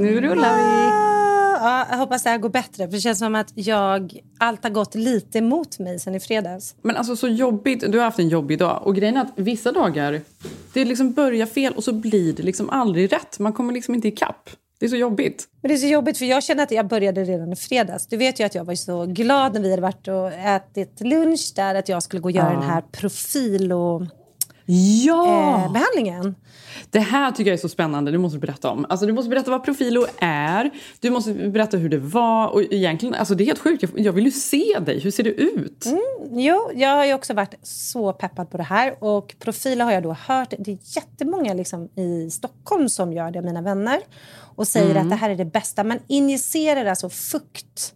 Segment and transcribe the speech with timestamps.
[0.00, 0.90] Nu rullar vi.
[1.62, 2.84] Ja, jag hoppas det här går bättre.
[2.84, 6.74] För Det känns som att jag, allt har gått lite emot mig sen i fredags.
[6.82, 7.92] Men alltså så jobbigt.
[7.92, 8.82] Du har haft en jobbig dag.
[8.84, 10.20] Och grejen är att vissa dagar,
[10.72, 13.38] det liksom börjar fel och så blir det liksom aldrig rätt.
[13.38, 14.50] Man kommer liksom inte ikapp.
[14.78, 15.48] Det är så jobbigt.
[15.62, 18.06] Men det är så jobbigt för jag känner att jag började redan i fredags.
[18.06, 21.52] Du vet ju att jag var så glad när vi hade varit och ätit lunch
[21.56, 24.02] där att jag skulle gå och göra den här profil och
[25.06, 25.64] Ja!
[25.64, 26.34] eh, behandlingen.
[26.90, 28.10] Det här tycker jag är så spännande.
[28.10, 28.86] Det måste du berätta om.
[28.88, 30.70] Alltså, du måste berätta vad Profilo är.
[31.00, 32.48] Du måste berätta hur det var.
[32.48, 33.82] Och egentligen, alltså, det är helt sjukt.
[33.82, 35.00] Jag, jag vill ju se dig.
[35.00, 35.86] Hur ser det ut?
[36.30, 39.04] Jo, jag har också varit så peppad på det här.
[39.04, 40.54] Och profiler har jag då hört.
[40.58, 44.00] Det är jättemånga liksom i Stockholm som gör det, mina vänner.
[44.56, 45.84] Och säger att det här är det bästa.
[45.84, 47.94] Man injicerar alltså fukt.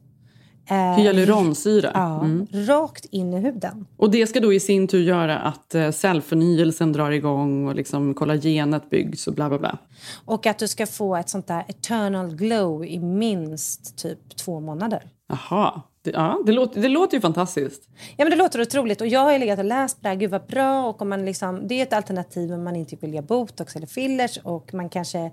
[0.67, 1.91] Eh, Hyaluronsyra.
[1.95, 3.87] Ja, rakt in i huden.
[3.97, 8.15] Och det ska då i sin tur göra att eh, cellförnyelsen drar igång och liksom
[8.15, 9.79] kollagenet byggs och bla bla bla.
[10.25, 15.03] Och att du ska få ett sånt där eternal glow i minst typ två månader.
[15.29, 15.83] Jaha.
[16.03, 17.89] Det, ja, det, låter, det låter ju fantastiskt.
[18.17, 19.01] Ja, men det låter otroligt.
[19.01, 20.17] Och jag har ju legat och läst på det här.
[20.17, 20.87] Gud vad bra.
[20.87, 23.87] Och om man liksom, det är ett alternativ om man inte vill göra botox eller
[23.87, 24.39] fillers.
[24.43, 25.31] Och man kanske...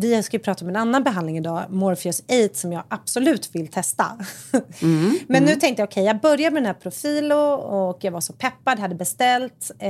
[0.00, 3.68] Vi ska ju prata om en annan behandling idag, Morpheus 8, som jag absolut vill
[3.68, 4.04] testa.
[5.26, 8.32] men nu tänkte jag, okej, jag börjar med den här Profilo och jag var så
[8.32, 9.70] peppad, hade beställt.
[9.78, 9.88] Eh,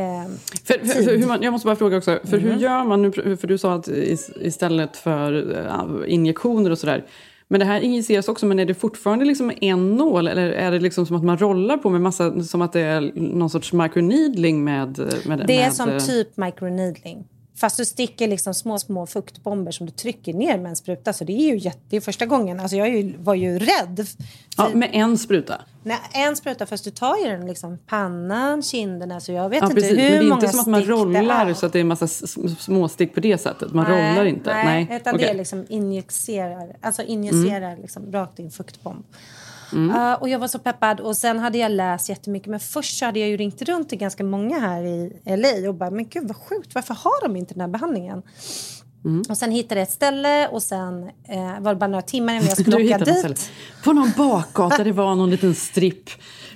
[0.64, 2.50] För, för, för hur man, jag måste bara fråga också, för Mm.
[2.50, 3.12] hur gör man nu?
[3.36, 5.56] För du sa att is- istället för
[6.06, 7.04] eh, injektioner och sådär.
[7.48, 10.28] Men det här injiceras också, men är det fortfarande liksom en nål?
[10.28, 13.00] Eller är det liksom som att man rollar på med massa, som att det är
[13.14, 14.98] någon sorts microneedling med...
[15.26, 17.24] med det är med, som eh, typ microneedling.
[17.60, 21.12] Fast du sticker liksom små, små fuktbomber som du trycker ner med en spruta.
[21.12, 22.60] Så det är ju jätte, det är första gången.
[22.60, 24.06] Alltså jag ju, var ju rädd.
[24.56, 25.60] Ja, med en spruta.
[25.82, 29.20] Nej, en spruta, fast du tar ju den liksom pannan, kinderna.
[29.20, 29.90] Så jag vet Ja, inte precis.
[29.90, 31.78] hur Men det är många inte som att man stick det rollar så att det
[31.78, 33.72] är en massa s- s- småstick på det sättet.
[33.72, 34.54] Man Nej, rollar inte.
[34.54, 35.28] Nej, utan det okej.
[35.30, 37.82] är liksom injicerar, alltså injicerar Mm.
[37.82, 39.04] liksom rakt in fuktbomb.
[39.72, 41.00] Uh, och jag var så peppad.
[41.00, 44.24] Och sen hade jag läst jättemycket men först hade jag ju ringt runt till ganska
[44.24, 46.74] många här i LA och bara men gud vad sjukt.
[46.74, 48.22] Varför har de inte den här behandlingen?
[49.04, 49.22] Mm.
[49.28, 52.46] Och sen hittade jag ett ställe och sen eh, var det bara några timmar innan
[52.46, 53.50] jag skulle åka dit.
[53.84, 56.10] På någon bakgata det var någon liten stripp.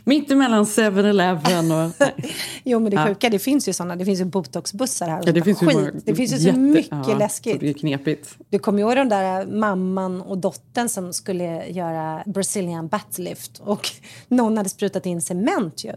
[0.04, 1.92] Mitt emellan 7-Eleven och...
[2.00, 2.34] Nej.
[2.64, 3.06] Jo men det Ja.
[3.06, 5.22] sjuka, det finns ju såna, det finns ju botoxbussar här.
[5.26, 5.74] Ja, det finns skit.
[5.74, 7.60] många- det finns ju så jätte- mycket ja, läskigt.
[7.60, 8.36] Det är knepigt.
[8.50, 13.88] Du kommer ihåg den där mamman och dottern som skulle göra Brazilian buttlift och
[14.28, 15.92] någon hade sprutat in cement ju.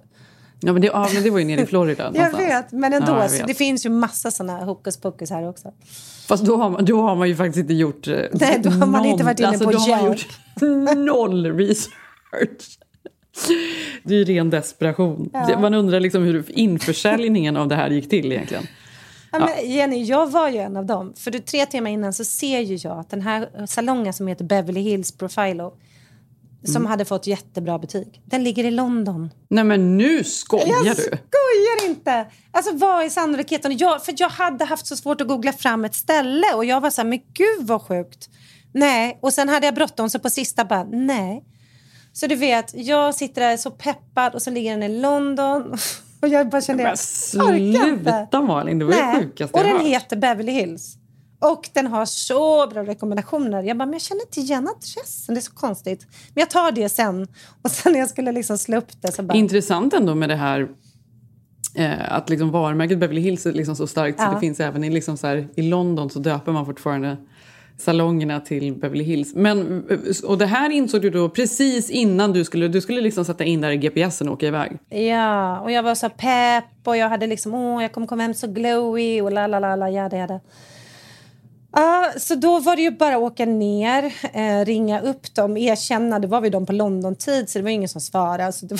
[0.59, 2.03] Ja, men det, ja, men det var ju nere i Florida.
[2.13, 2.43] Jag någonstans.
[2.49, 3.11] vet, men ändå.
[3.11, 3.47] Ja, jag så vet.
[3.47, 5.71] det finns ju massa såna hokus pokus här också.
[6.27, 8.07] Fast då har, man, då har man ju faktiskt inte gjort...
[8.07, 10.27] eh, Nej, då har man inte varit inne alltså, på då har man gjort
[10.97, 12.79] noll research.
[14.03, 15.29] Det är ju ren desperation.
[15.47, 18.63] Det- Man undrar liksom hur införsäljningen av det här gick till egentligen.
[19.31, 21.13] Ja, Jenny, jag var ju en av dem.
[21.17, 24.45] För du, tre timmar innan så ser ju jag att den här salongen som heter
[24.45, 25.73] Beverly Hills Profilo
[26.65, 26.89] som Mm.
[26.89, 29.29] hade fått jättebra betyg, den ligger i London.
[29.49, 31.01] Nej men nu skojar Jag du!
[31.01, 32.25] skojar inte!
[32.51, 33.77] Alltså vad är sannolikheten?
[33.77, 36.89] Jag, för jag hade haft så svårt att googla fram ett ställe och jag var
[36.89, 38.29] så här, men gud vad sjukt.
[38.73, 41.43] Nej, och sen hade jag bråttom så på sista bara, nej.
[42.13, 45.77] Så du vet, jag sitter där så peppad och så ligger den i London.
[46.21, 46.95] Och jag bara kände, Men
[47.33, 48.03] jag orkar inte.
[48.11, 49.85] sluta Malin, det var det sjukaste Och jag den hört.
[49.87, 50.95] heter Beverly Hills.
[51.51, 53.63] Och den har så bra rekommendationer.
[53.63, 55.35] Jag bara, men jag känner inte igen adressen.
[55.35, 56.07] Det är så konstigt.
[56.33, 57.27] Men jag tar det sen.
[57.61, 59.37] Och sen när jag skulle liksom slå upp det så bara...
[59.37, 60.67] Intressant ändå med det här
[61.75, 64.31] eh, att liksom varumärket Beverly Hills är liksom så starkt så Ja.
[64.33, 67.17] det finns även i, liksom så här, i London så döper man fortfarande
[67.77, 69.35] salongerna till Beverly Hills.
[69.35, 73.25] Men, eh, och det här insåg du då precis innan du skulle, du skulle liksom
[73.25, 74.77] sätta in där i GPSen och åka iväg.
[74.89, 78.33] Ja, och jag var så pepp och jag hade liksom, åh, jag kommer komma hem
[78.33, 79.89] så glowy och la la la la.
[79.89, 80.39] Ja,
[82.17, 86.19] så då var det ju bara att åka ner, eh, ringa upp dem, erkänna.
[86.19, 88.51] Det var vi dem på London-tid, så det var ingen som svarade.
[88.51, 88.79] Så var,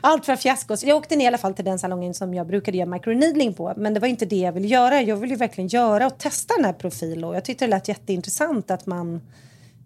[0.00, 0.76] allt var fiasko.
[0.76, 3.54] Så jag åkte ner i alla fall till den salongen som jag brukade göra microneedling
[3.54, 3.74] på.
[3.76, 5.02] Men det var inte det jag ville göra.
[5.02, 7.24] Jag ville ju verkligen göra och testa den här profilen.
[7.24, 9.20] Och jag tyckte det lät jätteintressant att man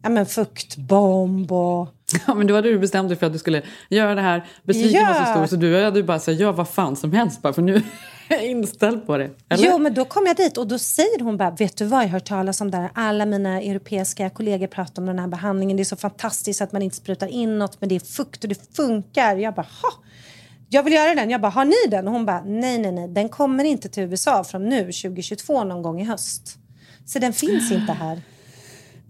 [0.02, 1.88] ja, men fuktbomb och...
[2.26, 4.46] Ja, men då hade du bestämt dig för att du skulle göra det här.
[4.62, 5.06] Besviken Ja.
[5.06, 7.52] var så stor så du hade ju bara sagt ja vad fan som helst bara
[7.52, 7.82] för nu
[8.42, 9.30] inställd på det.
[9.48, 9.64] Eller?
[9.66, 12.08] Jo, men då kom jag dit och då säger hon bara, vet du vad, jag
[12.08, 12.90] har hört talas om det här.
[12.94, 15.76] Alla mina europeiska kollegor pratar om den här behandlingen.
[15.76, 18.48] Det är så fantastiskt att man inte sprutar in något, men det är fukt och
[18.48, 19.36] det funkar.
[19.36, 19.92] Jag bara, ha!
[20.68, 21.30] Jag vill göra den.
[21.30, 22.06] Jag bara, har ni den?
[22.08, 25.82] Och hon bara, nej, nej, nej, den kommer inte till USA från nu, 2022, någon
[25.82, 26.58] gång i höst.
[27.06, 28.22] Så den finns inte här.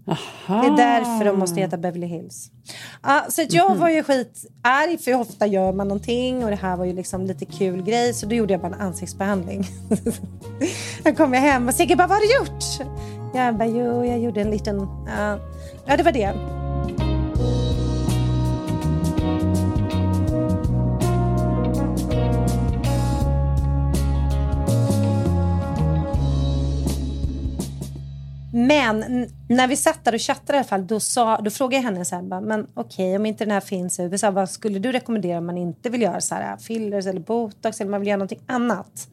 [0.05, 2.51] Det är därför de måste heta Beverly Hills.
[3.03, 6.85] Ja, så jag var ju skitarg för ofta gör man någonting och det här var
[6.85, 9.67] ju liksom lite kul grej så då gjorde jag bara en ansiktsbehandling.
[11.03, 12.89] Då kom jag hem och Sigge bara, vad har du gjort?
[13.33, 14.87] Jag bara, jo, jag gjorde en liten...
[15.17, 15.39] ja.
[15.85, 16.62] ja, det var det.
[28.67, 31.83] Men när vi satt där och chattade i alla fall, då, sa, då frågade jag
[31.83, 34.79] henne så här, bara, men okej, om inte den här finns i USA, vad skulle
[34.79, 38.07] du rekommendera om man inte vill göra så här, fillers eller botox eller man vill
[38.07, 39.07] göra någonting annat?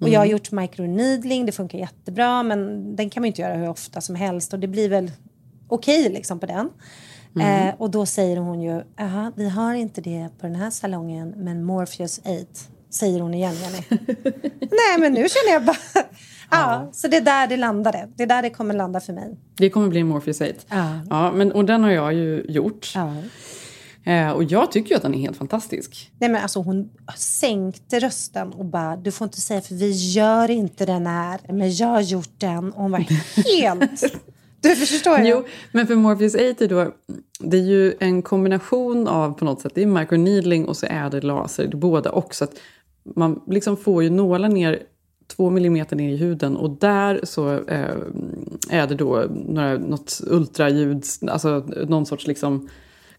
[0.00, 3.68] Och jag har gjort microneedling, det funkar jättebra, men den kan man inte göra hur
[3.68, 5.10] ofta som helst och det blir väl
[5.68, 6.70] okej liksom på den.
[7.68, 11.34] Eh, och då säger hon ju, "Jaha, vi har inte det på den här salongen,
[11.36, 12.44] men Morpheus 8,
[12.90, 13.84] säger hon igen, Jenny.
[14.60, 16.04] Nej, men nu känner jag bara...
[16.50, 18.08] ja, så det är där det landade.
[18.16, 19.36] Det är där det kommer landa för mig.
[19.56, 20.52] Det kommer bli Morpheus 8.
[20.68, 21.00] Ja.
[21.10, 22.92] Ja, men, och den har jag ju gjort.
[22.94, 23.14] Ja.
[24.04, 26.10] Eh, och jag tycker ju att den är helt fantastisk.
[26.18, 30.50] Nej, men alltså hon sänkte rösten och bara, du får inte säga för vi gör
[30.50, 32.72] inte den här, men jag har gjort den.
[32.72, 34.04] Och hon var helt...
[34.60, 35.28] du förstår jag.
[35.28, 36.92] Jo, men för Morpheus 8 är då,
[37.40, 41.10] det är ju en kombination av på något sätt, det är microneedling och så är
[41.10, 42.44] det laser, det är båda också.
[42.44, 42.54] Att
[43.02, 44.82] man liksom får ju nåla ner
[45.26, 47.96] två millimeter ner i huden och där så eh,
[48.70, 51.58] är det då några, något ultraljud, alltså
[51.88, 52.68] någon sorts liksom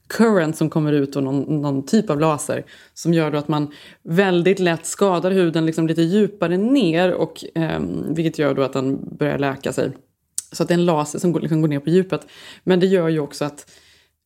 [0.08, 3.72] current som kommer ut och någon, någon typ av laser som gör då att man
[4.04, 7.80] väldigt lätt skadar huden liksom lite djupare ner och eh,
[8.10, 9.92] vilket gör då att den börjar läka sig.
[10.52, 12.28] Så att det är en laser som går, liksom går ner på djupet.
[12.64, 13.72] Men det gör ju också att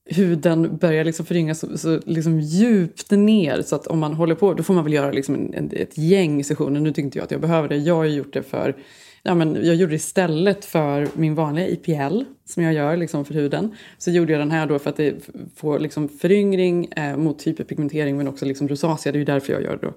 [0.06, 3.62] huden börjar liksom föryngas så, så liksom djupt ner.
[3.62, 5.98] Så att om man håller på, då får man väl göra liksom en, en, ett
[5.98, 6.80] gäng sessioner.
[6.80, 7.78] Nu tycker inte jag att jag behöver det.
[7.78, 8.76] Jag har gjort det för,
[9.24, 13.34] ja men jag gjorde det istället för min vanliga IPL som jag gör liksom för
[13.34, 13.76] huden.
[13.98, 18.18] Så gjorde jag den här då för att det får liksom föryngring eh, mot hyperpigmentering
[18.18, 19.12] men också liksom rosacea.
[19.12, 19.94] Det är ju därför jag gör det då.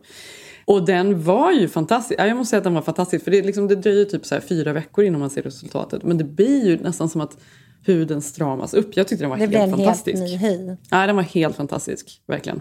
[0.65, 2.21] Och den var ju fantastisk.
[2.21, 3.25] Ja, jag måste säga att den var fantastisk.
[3.25, 6.03] För det, liksom, det dröjer typ så här fyra veckor innan man ser resultatet.
[6.03, 7.39] Men det blir ju nästan som att
[7.85, 8.97] huden stramas upp.
[8.97, 10.19] Jag tyckte den var det helt blir en helt fantastisk.
[10.23, 10.77] ny höj.
[10.91, 12.23] Ja, den var helt fantastisk.
[12.27, 12.61] Verkligen.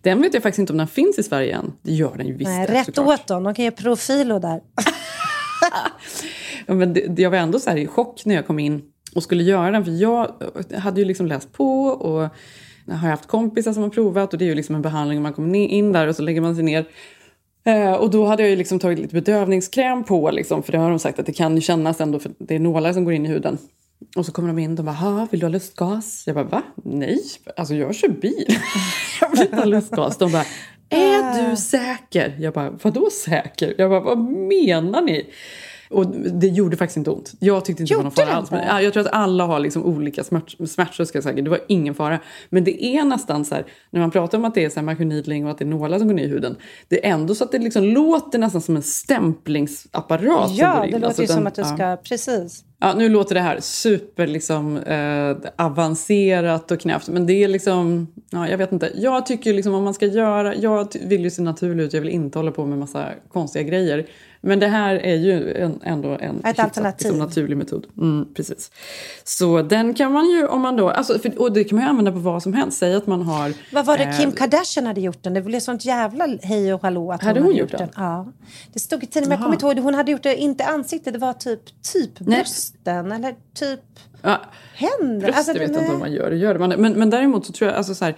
[0.00, 1.72] Den vet jag faktiskt inte om den finns i Sverige än.
[1.82, 2.48] Det gör den ju visst.
[2.50, 3.20] Nej, det, rätt såklart.
[3.20, 3.42] åt dem.
[3.44, 4.60] De kan göra profilo där.
[6.66, 8.82] Ja, men det, det- jag var ändå så här i chock när jag kom in
[9.14, 9.84] och skulle göra den.
[9.84, 10.30] För jag
[10.78, 12.28] hade ju liksom läst på och
[12.88, 14.32] har haft kompisar som har provat.
[14.32, 15.22] Och det är ju liksom en behandling.
[15.22, 16.86] Man kommer in där och så lägger man sig ner.
[17.64, 20.30] Eh, och då hade jag ju liksom tagit lite bedövningskräm på.
[20.30, 22.18] Liksom, för det har de sagt att det kan kännas ändå.
[22.18, 23.58] För det är nålar som går in i huden.
[24.16, 26.22] Och så kommer de in och bara, "Ha, vill du ha lustgas?
[26.26, 26.62] Jag bara, va?
[26.84, 27.20] Nej,
[27.56, 28.46] alltså jag kör bil.
[29.20, 30.16] jag vill inte ha lustgas.
[30.18, 30.44] De bara,
[30.90, 32.36] är du säker?
[32.38, 33.74] Jag bara, vadå säker?
[33.78, 35.30] Jag bara, vad menar ni?
[35.90, 37.32] Och det gjorde faktiskt inte ont.
[37.40, 38.50] Jag tyckte inte det var någon Gjorde fara alls.
[38.50, 40.56] Men, ja, jag tror att alla har liksom olika smärt.
[41.36, 42.20] Det var ingen fara.
[42.50, 45.44] Men det är nästan så här, när man pratar om att det är så microneedling
[45.44, 46.56] och att det är nålar som går ner i huden.
[46.88, 50.48] Det är ändå så att det liksom låter nästan som en stämplingsapparat.
[50.48, 50.90] som Ja, går in.
[50.92, 51.74] det låter Alltså ju den- som att du ja.
[51.74, 51.96] ska...
[51.96, 52.64] Precis.
[52.78, 57.08] Ja, nu låter det här super liksom, eh, avancerat och knäppt.
[57.08, 58.90] Men det är liksom, ja, jag vet inte.
[58.94, 61.92] Jag tycker liksom om man ska göra, jag vill ju se naturlig ut.
[61.92, 64.06] Jag vill inte hålla på med massa konstiga grejer.
[64.40, 67.06] Men det här är ju en, ändå en hyfsat, alternativ.
[67.06, 67.86] Liksom, naturlig metod.
[67.98, 68.70] Mm, precis.
[69.24, 71.90] Så den kan man ju, om man då, alltså, för, och det kan man ju
[71.90, 72.78] använda på vad som helst.
[72.78, 73.52] Säg att man har...
[73.72, 75.34] Vad var det eh, Kim Kardashian hade gjort den?
[75.34, 77.78] Det blev sånt jävla hej och hallå att Hade hon hon hade gjort den.
[77.80, 77.90] den?
[77.96, 78.26] Ja.
[78.72, 79.78] Det stod i tidningen, men jag kommer inte ihåg.
[79.78, 82.20] Hon hade gjort det, inte ansiktet, det var typ, typ
[82.72, 83.80] brösten eller typ
[84.22, 84.40] Ja,
[84.74, 85.20] händer.
[85.26, 86.36] bröst, Alltså, jag vet det- inte om man gör det.
[86.36, 86.60] Gör det.
[86.60, 88.16] Man, men, men däremot så tror jag, alltså så här,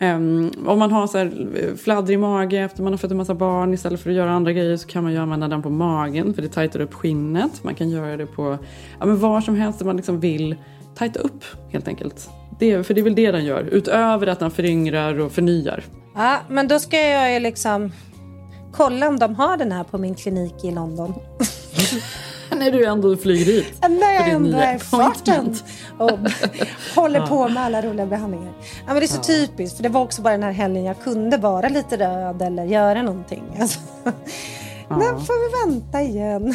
[0.00, 3.34] ehm, om man har så här eh, fladdrig mage efter man har fött en massa
[3.34, 6.34] barn istället för att göra andra grejer så kan man ju använda den på magen
[6.34, 7.64] för det tajtar upp skinnet.
[7.64, 8.58] Man kan göra det på
[9.00, 10.56] ja, men var som helst där man liksom vill
[10.94, 12.30] tajta upp helt enkelt.
[12.58, 15.84] Det, för det är väl det den gör, utöver att den föryngrar och förnyar.
[16.14, 17.92] Ja, men då ska jag ju liksom
[18.72, 21.14] kolla om de har den här på min klinik i London.
[22.56, 23.74] När du ändå flyger dit.
[23.88, 25.56] När jag ändå är i farten
[25.98, 26.10] och
[26.94, 28.52] håller på med alla roliga behandlingar.
[28.60, 31.00] Ja, men det är så typiskt, för det var också bara den här helgen jag
[31.02, 33.42] kunde vara lite röd eller göra någonting.
[33.60, 33.78] Alltså,
[34.90, 36.54] Nu får vi vänta igen.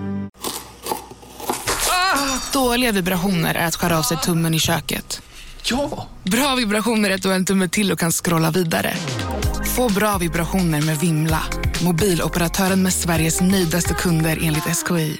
[2.53, 5.21] Dåliga vibrationer är att skära av sig tummen i köket.
[5.63, 6.07] Ja!
[6.23, 8.93] Bra vibrationer är att du har en tumme till och kan scrolla vidare.
[9.75, 11.41] Få bra vibrationer med Vimla.
[11.85, 15.17] Mobiloperatören med Sveriges nöjdaste kunder enligt SKI.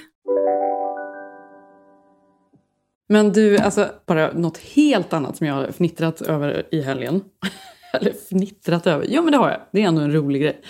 [3.08, 7.20] Men du, alltså bara något helt annat som jag har fnittrat över i helgen.
[7.92, 9.06] Eller fnittrat över?
[9.08, 9.60] Ja, men det har jag.
[9.72, 10.60] Det är ändå en rolig grej.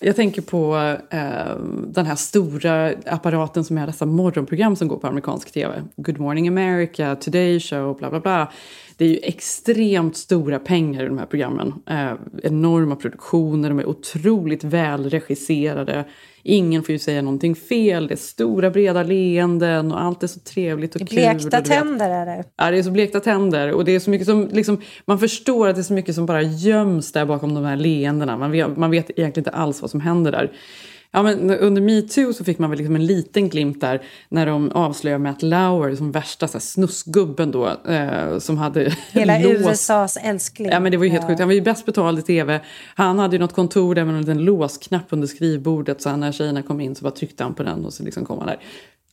[0.00, 0.76] Jag tänker på
[1.10, 1.56] eh,
[1.88, 5.82] den här stora apparaten som är dessa morgonprogram som går på amerikansk tv.
[5.96, 8.52] Good Morning America, Today Show, bla bla bla.
[8.96, 11.74] Det är ju extremt stora pengar i de här programmen.
[11.86, 12.12] Eh,
[12.42, 16.04] enorma produktioner, de är otroligt välregisserade.
[16.48, 18.06] Ingen får ju säga någonting fel.
[18.06, 21.08] Det är stora breda leenden och allt är så trevligt och kul.
[21.08, 22.44] Blekta tänder är det.
[22.56, 23.72] Ja, det är så blekta tänder.
[23.72, 26.26] Och det är så mycket som, liksom, man förstår att det är så mycket som
[26.26, 28.36] bara göms där bakom de här leendena.
[28.36, 30.52] Man vet, man vet egentligen inte alls vad som händer där.
[31.16, 34.70] Ja, men under metoo så fick man väl liksom en liten glimt där när de
[34.72, 37.66] avslöjade Matt Lauer som värsta så här, snusgubben då.
[37.88, 39.70] Eh, som hade Hela låst.
[39.70, 40.68] USAs älskling.
[40.68, 41.28] Ja men det var ju helt Ja.
[41.28, 41.38] sjukt.
[41.40, 42.60] Han var ju bäst betald i tv.
[42.94, 46.02] Han hade ju något kontor där med en liten låsknapp under skrivbordet.
[46.02, 48.38] Så när tjejerna kom in så bara tryckte han på den och så liksom kom
[48.38, 48.58] han där.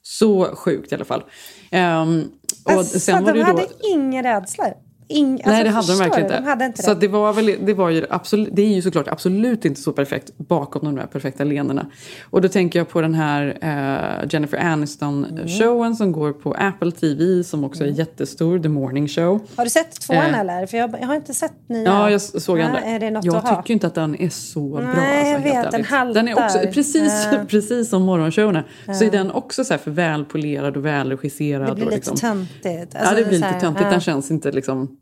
[0.02, 1.24] Så sjukt i alla fall.
[1.72, 2.24] Ehm,
[2.66, 3.46] och Alltså, sen var det de då...
[3.52, 4.66] hade ingen rädsla.
[5.14, 6.40] Ing, alltså, Nej, det hade de verkligen inte.
[6.40, 7.00] De hade inte så det.
[7.00, 10.38] det, var väl, det, var ju absolut, det är ju såklart absolut inte så perfekt
[10.38, 11.86] bakom de där perfekta leendena.
[12.30, 17.44] Och då tänker jag på den här eh, Jennifer Aniston-showen som går på Apple TV
[17.44, 19.40] som också är jättestor, The Morning Show.
[19.56, 20.66] Har du sett tvåan Eh, eller?
[20.66, 21.84] För jag, jag har inte sett nya.
[21.84, 22.80] Ja, jag såg Ja, andra.
[22.82, 24.82] Är det något jag tycker inte att den är så bra.
[24.82, 26.14] Nej, alltså, jag helt vet, den haltar.
[26.14, 27.38] Den är också, precis, Ja.
[27.48, 28.64] precis som morgonshowerna.
[28.86, 29.08] Så Ja.
[29.08, 31.68] är den också så här för välpolerad och välregisserad.
[31.70, 32.94] Det blir och lite liksom, töntigt.
[32.94, 33.84] ja, Alltså, det blir så lite töntigt.
[33.86, 33.90] ja.
[33.92, 34.98] Den känns inte liksom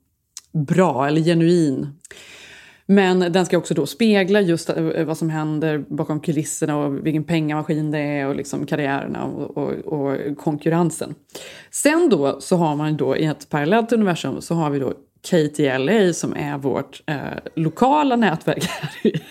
[0.51, 1.87] bra eller genuin.
[2.85, 7.23] Men den ska också då spegla just eh, vad som händer bakom kulisserna och vilken
[7.23, 11.15] pengamaskin det är och liksom karriärerna och, och, och konkurrensen.
[11.71, 16.13] Sen då så har man då i ett parallellt universum så har vi då KTLA
[16.13, 17.15] som är vårt eh,
[17.55, 19.21] lokala nätverk här i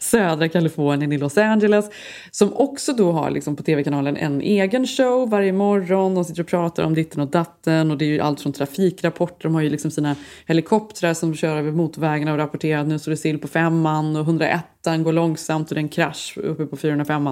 [0.00, 1.90] södra Kalifornien i Los Angeles.
[2.30, 6.14] Som också då har liksom på tv-kanalen en egen show varje morgon.
[6.14, 9.42] De sitter och pratar om ditten och datten och det är ju allt från trafikrapporter.
[9.42, 10.16] De har ju liksom sina
[10.46, 14.22] helikoptrar som kör över motorvägarna och rapporterar att nu står det still på femman och
[14.22, 17.28] 101 går långsamt och det är en krasch uppe på 405.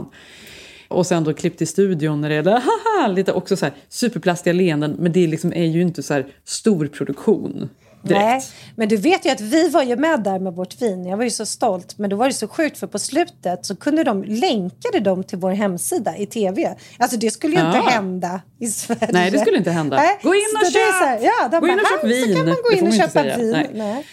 [0.89, 2.45] Och sen då klippt i studion när det är
[2.99, 6.27] haha, lite också så här superplastiga leenden men det liksom är ju inte så här
[6.45, 7.69] stor produktion.
[8.03, 8.25] Direkt.
[8.25, 8.43] Nej,
[8.77, 11.07] men du vet ju att vi var ju med där med vårt vin.
[11.07, 11.99] Jag var ju så stolt.
[11.99, 15.39] Men då var det så sjukt för på slutet så kunde de länkade dem till
[15.39, 16.77] vår hemsida i tv.
[16.99, 17.77] Alltså det skulle ju Ja.
[17.79, 19.09] inte hända i Sverige.
[19.13, 19.97] Nej, det skulle inte hända.
[19.97, 20.83] Nej, Gå in och köp!
[21.07, 22.87] här, Ja, de Gå in och bara, köp "Ah, vin." Så kan man gå in
[22.87, 23.51] och köpa vin.
[23.51, 23.71] Nej.
[23.75, 24.07] Nej.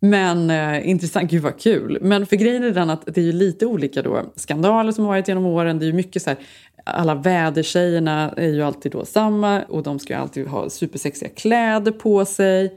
[0.00, 1.98] Men eh, intressant, gud vad kul.
[2.02, 5.12] Men för grejen är den att det är ju lite olika då skandaler som har
[5.12, 5.78] varit genom åren.
[5.78, 6.38] Det är ju mycket så här,
[6.84, 11.92] alla vädertjejerna är ju alltid då samma och de ska ju alltid ha supersexiga kläder
[11.92, 12.72] på sig.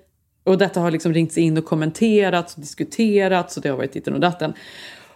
[0.48, 4.13] Och detta har liksom ringts in och kommenterats och diskuterats och det har varit ditten
[4.13, 4.54] och datten.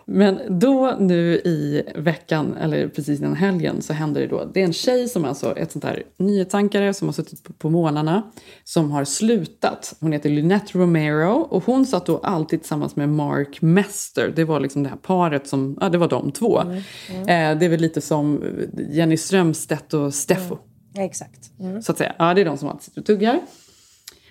[0.05, 4.45] Men då nu i veckan, eller precis innan helgen, så händer det då.
[4.53, 7.69] Det är en tjej som alltså, ett sånt här nyhetsankare som har suttit på, på
[7.69, 8.23] månaderna,
[8.63, 9.93] som har slutat.
[9.99, 14.33] Hon heter Lynette Romero och hon satt då alltid tillsammans med Mark Mester.
[14.35, 16.61] Det var liksom det här paret som, ja det var de två.
[16.61, 18.43] Eh, det är väl lite som
[18.89, 20.57] Jenny Strömstedt och Steffo.
[20.93, 21.51] Ja, exakt.
[21.59, 21.81] Mm.
[21.81, 22.15] Så att säga.
[22.19, 23.39] Ja, det är de som alltid sitter och tuggar.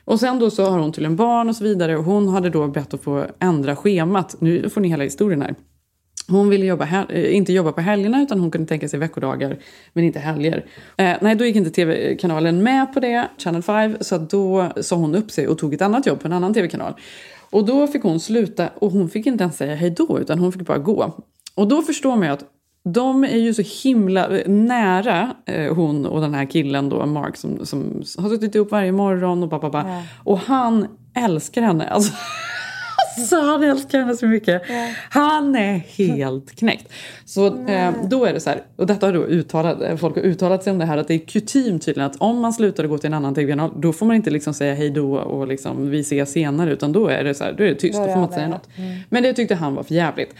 [0.04, 2.50] Och sen då så har hon till en barn och så vidare och hon hade
[2.50, 4.36] då bett att få ändra schemat.
[4.38, 5.54] Nu får ni hela historien här.
[6.28, 9.58] Hon ville jobba eh, inte jobba på helgerna utan hon kunde tänka sig veckodagar
[9.92, 10.64] men inte helger.
[10.96, 15.14] Eh, nej, då gick inte tv-kanalen med på det, Channel 5, så då sa hon
[15.14, 16.94] upp sig och tog ett annat jobb på en annan tv-kanal.
[17.50, 20.52] Och då fick hon sluta och hon fick inte ens säga hej då utan hon
[20.52, 21.22] fick bara gå.
[21.54, 22.44] Och då förstår man ju att
[22.84, 27.36] de är ju så himla eh, nära, eh, hon och den här killen då, Mark,
[27.36, 29.78] som, som har suttit ihop varje morgon och ba, ba, ba.
[29.78, 30.02] Ja.
[30.24, 31.88] Och han älskar henne.
[31.90, 32.12] Alltså,
[33.22, 34.62] alltså, han älskar henne så mycket.
[35.10, 36.92] Han är helt knäckt.
[37.24, 40.22] Så eh, då är det så här, och detta har då uttalat, eh, folk har
[40.22, 42.98] uttalat sig om det här, att det är kutym tydligen att om man slutar gå
[42.98, 46.00] till en annan tv-kanal, då får man inte liksom säga hej då och liksom vi
[46.00, 48.14] ses senare, utan då är det så här, då är det tyst, Då då får
[48.14, 48.68] man inte säga något.
[49.08, 50.34] Men det tyckte han var för jävligt.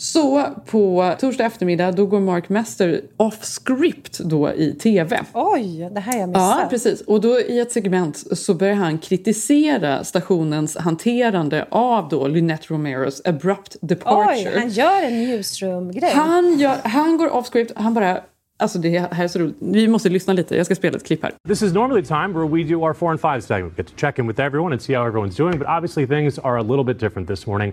[0.00, 5.20] Så på torsdag eftermiddag då går Mark Mester off script då i tv.
[5.32, 6.58] Oj, det här har jag missat.
[6.62, 7.00] Ja, precis.
[7.00, 13.22] Och då i ett segment så börjar han kritisera stationens hanterande av då Lynette Romeros
[13.24, 14.50] abrupt departure.
[14.54, 16.12] Oj, han gör en newsroom-grej.
[16.14, 18.20] Han, gör, han går off script, han bara
[18.60, 19.56] Alltså det här är så roligt.
[19.60, 20.56] Vi måste lyssna lite.
[20.56, 21.32] Jag ska spela ett klipp här.
[21.48, 23.72] This is normally the time where we do our four and five segment.
[23.72, 26.38] We get to check in with everyone and see how everyone's doing, but obviously things
[26.38, 27.72] are a little bit different this morning.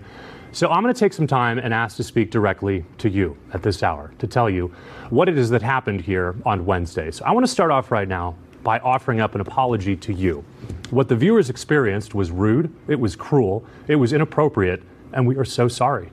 [0.52, 3.62] So I'm going to take some time and ask to speak directly to you at
[3.62, 4.70] this hour to tell you
[5.10, 7.10] what it is that happened here on Wednesday.
[7.10, 10.44] So I want to start off right now by offering up an apology to you.
[10.90, 15.44] What the viewers experienced was rude, it was cruel, it was inappropriate, and we are
[15.44, 16.10] so sorry.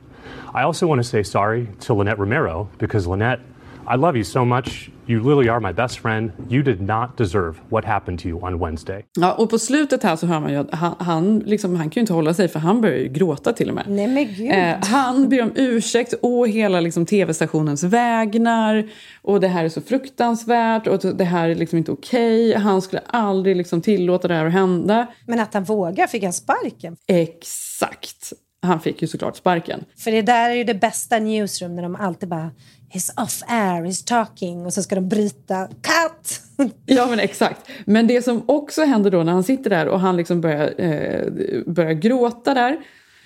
[0.53, 3.39] I also want to say sorry to Lynette Romero because Lynette
[3.87, 4.89] I love you so much.
[5.07, 6.31] You literally are my best friend.
[6.49, 9.05] You did not deserve what happened to you on Wednesday.
[9.19, 11.99] Ja, och på slutet här så hör man ju att han, han, liksom, han kan
[11.99, 13.85] ju inte hålla sig för han börjar ju gråta till och med.
[13.87, 14.51] Nej men gud.
[14.51, 18.89] Eh, han ber om ursäkt å hela liksom, tv-stationens vägnar.
[19.21, 22.49] Och det här är så fruktansvärt och det här är liksom inte okej.
[22.49, 22.61] Okay.
[22.61, 25.07] Han skulle aldrig liksom, tillåta det här att hända.
[25.27, 26.95] Men att han vågar, fick han sparken?
[27.07, 28.33] Exakt.
[28.63, 29.85] Han fick ju såklart sparken.
[29.97, 32.51] För det där är ju det bästa newsroom när de alltid bara
[32.93, 35.67] He's off air, he's talking och så ska de bryta.
[35.67, 36.41] Cut!
[36.85, 37.69] ja men exakt.
[37.85, 41.63] Men det som också händer då när han sitter där och han liksom börjar, eh,
[41.65, 42.77] börjar gråta där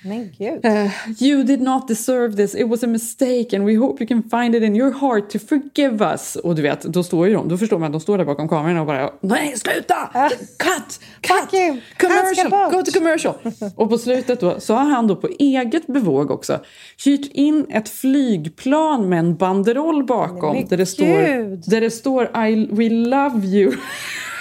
[0.07, 0.65] men gud.
[0.65, 4.23] Uh, you did not deserve this, it was a mistake and we hope you can
[4.23, 6.35] find it in your heart to forgive us.
[6.35, 8.49] Och du vet, då står ju de, då förstår man att de står där bakom
[8.49, 9.95] kameran och bara Nej sluta!
[10.15, 10.99] Uh, cut!
[11.21, 11.51] Cut!
[11.97, 12.71] Commercial!
[12.71, 13.35] Go to commercial!
[13.75, 16.59] och på slutet då så har han då på eget bevåg också
[17.05, 22.67] hyrt in ett flygplan med en banderoll bakom där, det står, där det står I
[22.71, 23.73] will love you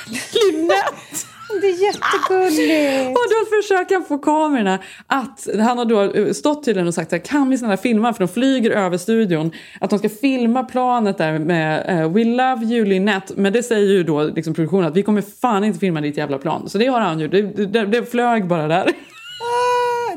[0.07, 1.36] Lynette!
[1.61, 3.09] Det är jättegulligt.
[3.09, 7.17] Och då försöker han få kamerorna att, han har då stått tydligen och sagt så
[7.17, 11.19] här, kan vi snälla filma, för de flyger över studion, att de ska filma planet
[11.19, 14.97] där med uh, We love you Lynette, men det säger ju då liksom produktionen att
[14.97, 16.69] vi kommer fan inte filma ditt jävla plan.
[16.69, 18.93] Så det har han ju, det, det, det flög bara där.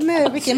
[0.02, 0.58] Nej, vilken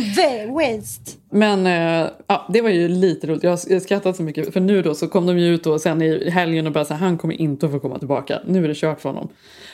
[0.54, 1.12] waste.
[1.32, 3.44] Men äh, ja, det var ju lite roligt.
[3.44, 4.54] Jag har skrattat så mycket.
[4.54, 6.94] För nu då så kom de ju ut då sen i helgen och bara så
[6.94, 8.40] här, han kommer inte att få komma tillbaka.
[8.46, 9.30] Nu är det kört för honom.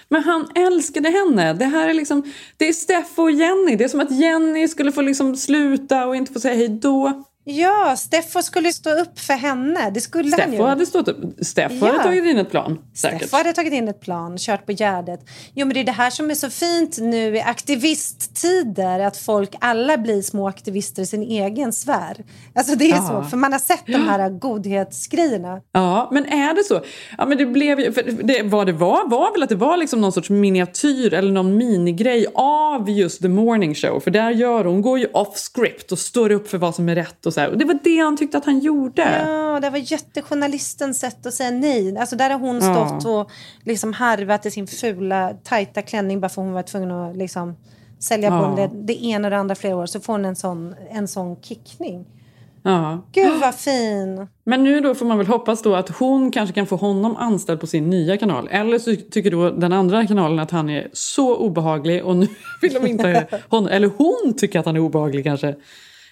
[0.09, 1.53] Men han älskade henne.
[1.53, 3.75] Det här är liksom, det är Steffo och Jenny.
[3.75, 7.23] Det är som att Jenny skulle få liksom sluta och inte få säga hej då.
[7.49, 9.89] Ja, Steffo skulle stå upp för henne.
[9.89, 10.61] Det skulle Steffo han ju.
[10.61, 11.45] hade stått upp.
[11.45, 11.85] Steffo ja.
[11.85, 12.79] hade tagit in ett plan.
[12.95, 13.17] Säkert.
[13.17, 15.19] Steffo hade tagit in ett plan, kört på Gärdet.
[15.53, 18.99] Jo, men det är det här som är så fint nu i aktivisttider.
[18.99, 22.25] Att folk alla blir små aktivister i sin egen sfär.
[22.55, 23.07] Alltså det är ja.
[23.23, 25.61] så, för man har sett de här godhetsgrejerna.
[25.71, 26.81] Ja, men är det så?
[27.17, 29.77] Ja, men det blev ju, för det, vad det var var väl att det var
[29.77, 33.99] liksom någon sorts miniatyr eller någon minigrej av just The Morning Show.
[33.99, 36.95] För där gör hon, går ju off script och står upp för vad som är
[36.95, 37.49] rätt och så här.
[37.49, 39.25] Och det var det han tyckte att han gjorde.
[39.27, 41.97] Ja, det var jättejournalistens sätt att säga nej.
[41.97, 43.19] Alltså där har hon stått ja.
[43.19, 43.31] och
[43.63, 47.55] liksom harvat i sin fula tajta klänning bara för hon var tvungen att liksom
[47.99, 48.55] sälja ja.
[48.57, 49.85] det, det ena och det andra flera år.
[49.85, 52.05] Så får hon en sån, en sån kickning.
[52.63, 53.01] Ja.
[53.11, 54.27] Gud vad fin!
[54.43, 57.59] Men nu då får man väl hoppas då att hon kanske kan få honom anställd
[57.59, 58.47] på sin nya kanal.
[58.51, 62.27] Eller så tycker då den andra kanalen att han är så obehaglig och nu
[62.61, 63.69] vill de inte honom.
[63.71, 65.55] Eller hon tycker att han är obehaglig kanske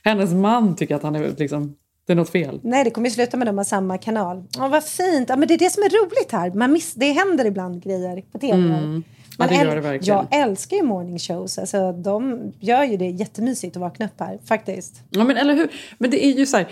[0.06, 1.76] hennes man tycker att han är liksom,
[2.08, 2.60] det är något fel.
[2.64, 4.44] Nej, det kommer ju sluta med att de har samma kanal.
[4.58, 5.30] Åh, vad fint!
[5.30, 6.52] Ja, men det är det som är roligt här.
[6.52, 8.54] Man miss, det händer ibland grejer på tv.
[8.54, 9.04] Mm.
[9.38, 10.18] Ja, det gör det verkligen.
[10.18, 11.58] Jag älskar ju morning shows.
[11.58, 15.02] Alltså, de gör ju det jättemysigt att vakna upp här, faktiskt.
[15.10, 15.72] Ja, men eller hur?
[15.98, 16.68] Men det är ju så här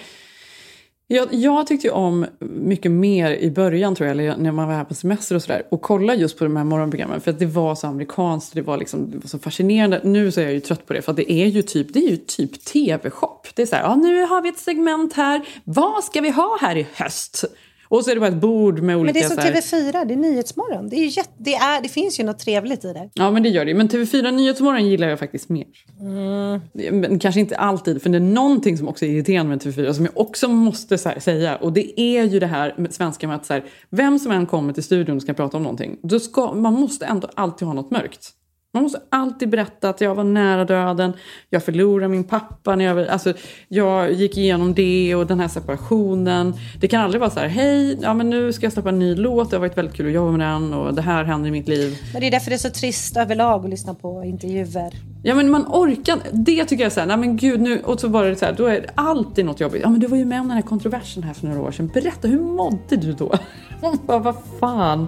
[1.07, 4.75] jag, jag tyckte ju om mycket mer i början tror jag, eller när man var
[4.75, 7.45] här på semester och sådär, och kolla just på de här morgonprogrammen för att det
[7.45, 10.01] var så amerikanskt, det var, liksom, det var så fascinerande.
[10.03, 11.99] Nu så är jag ju trött på det för att det är ju typ, det
[11.99, 13.41] är ju typ tv-shop.
[13.53, 16.57] Det är så här, ja nu har vi ett segment här, vad ska vi ha
[16.61, 17.45] här i höst?
[17.93, 19.19] Och så är det bara ett bord med olika...
[19.27, 20.89] Men det är som TV4, det är Nyhetsmorgon.
[20.89, 23.09] Det, är jätte, det, är, det finns ju något trevligt i det.
[23.13, 23.73] Ja, men det gör det.
[23.73, 25.65] Men TV4 Nyhetsmorgon gillar jag faktiskt mer.
[25.99, 26.61] Mm.
[27.01, 30.05] Men kanske inte alltid, för det är någonting som också är irriterande med TV4 som
[30.05, 31.55] jag också måste säga.
[31.55, 34.45] Och det är ju det här med svenska med att så här, vem som än
[34.45, 37.73] kommer till studion och ska prata om någonting, då ska, man måste ändå alltid ha
[37.73, 38.33] något mörkt.
[38.75, 41.13] Man måste alltid berätta att jag var nära döden,
[41.49, 43.33] jag förlorade min pappa när jag alltså,
[43.67, 46.53] jag gick igenom det och den här separationen.
[46.79, 49.15] Det kan aldrig vara så här, hej, ja, men nu ska jag släppa en ny
[49.15, 51.51] låt, det har varit väldigt kul att jobba med den och det här händer i
[51.51, 51.97] mitt liv.
[52.13, 54.93] Men det är därför det är så trist överlag att lyssna på intervjuer.
[55.23, 58.07] Ja men man orkar, det tycker jag är såhär, nej men gud nu, och så
[58.07, 59.81] var det så här, då är det alltid något jobbigt.
[59.81, 61.91] Ja men du var ju med om den här kontroversen här för några år sedan,
[61.93, 63.35] berätta hur mådde du då?
[63.81, 65.07] Man bara, vad fan.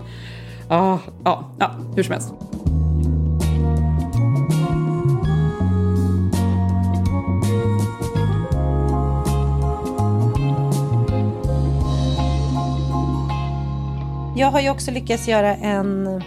[0.68, 2.34] Ah, ja, ja, hur som helst.
[14.36, 16.22] Jag har ju också lyckats göra en...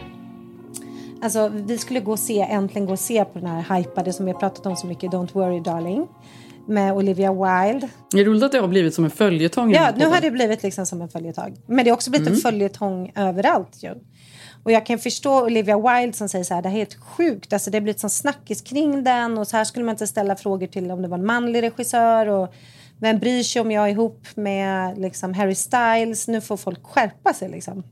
[1.23, 4.27] Alltså, vi skulle gå och se, äntligen gå och se på den här hypade som
[4.27, 6.07] vi har pratat om så mycket, Don't worry darling.
[6.67, 7.89] Med Olivia Wilde.
[8.11, 9.73] Det är roligt att det har blivit som en följetong.
[9.73, 11.57] Ja, nu har det blivit liksom som en följetong.
[11.67, 12.37] Men det har också blivit Mm.
[12.37, 13.91] en följetong överallt ju.
[14.65, 17.53] Och jag kan förstå Olivia Wilde som säger så här, det här är helt sjukt.
[17.53, 20.37] Alltså det har blivit sån snackis kring den och så här skulle man inte ställa
[20.37, 22.53] frågor till om det var en manlig regissör och
[23.01, 26.29] vem bryr sig om jag är ihop med liksom Harry Styles?
[26.29, 27.83] Nu får folk skärpa sig liksom.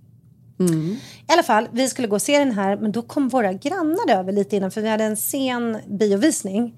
[0.58, 0.96] Mm.
[1.28, 4.10] I alla fall, vi skulle gå och se den här men då kom våra grannar
[4.10, 6.74] över lite innan för vi hade en sen biovisning.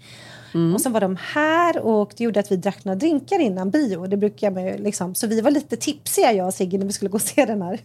[0.75, 4.07] Och sen var de här och det gjorde att vi drack några drinkar innan bio.
[4.07, 5.14] Det brukar man ju liksom.
[5.14, 7.62] Så vi var lite tipsiga jag och Sigge när vi skulle gå och se den
[7.62, 7.81] här.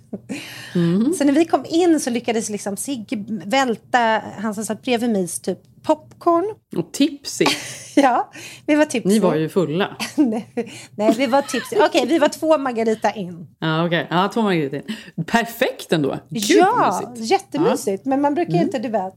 [1.18, 5.28] Så när vi kom in så lyckades liksom Sigge välta, han som satt bredvid mig,
[5.28, 6.56] typ popcorn.
[6.78, 7.46] Och tipsy.
[7.96, 8.32] Ja,
[8.66, 9.14] vi var tipsiga.
[9.14, 9.98] Ni var ju fulla.
[10.16, 11.86] Nej, vi var tipsiga.
[11.86, 13.48] Okej, vi var två Margarita in.
[13.60, 14.08] Ja, okej.
[14.10, 14.94] Ja, två Margarita.
[15.26, 16.20] Perfekt ändå.
[16.30, 17.32] Gud, ja, mysigt.
[17.32, 18.06] jättemysigt.
[18.06, 18.68] Men man brukar ju Mm.
[18.68, 19.14] inte, du vet.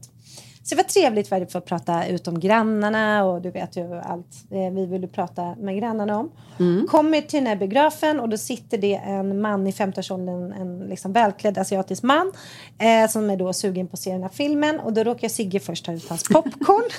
[0.67, 3.95] Så det var trevligt för att få prata ut om grannarna och du vet ju
[3.95, 6.31] allt eh, vi ville prata med grannarna om.
[6.59, 6.87] Mm.
[6.87, 11.13] Kommer till den här biografen och då sitter det en man i 50-årsåldern, en liksom
[11.13, 12.31] välklädd asiatisk man
[12.79, 15.59] eh, som är då sugen på att se den här filmen och då råkar Sigge
[15.59, 16.89] först ta ut hans popcorn.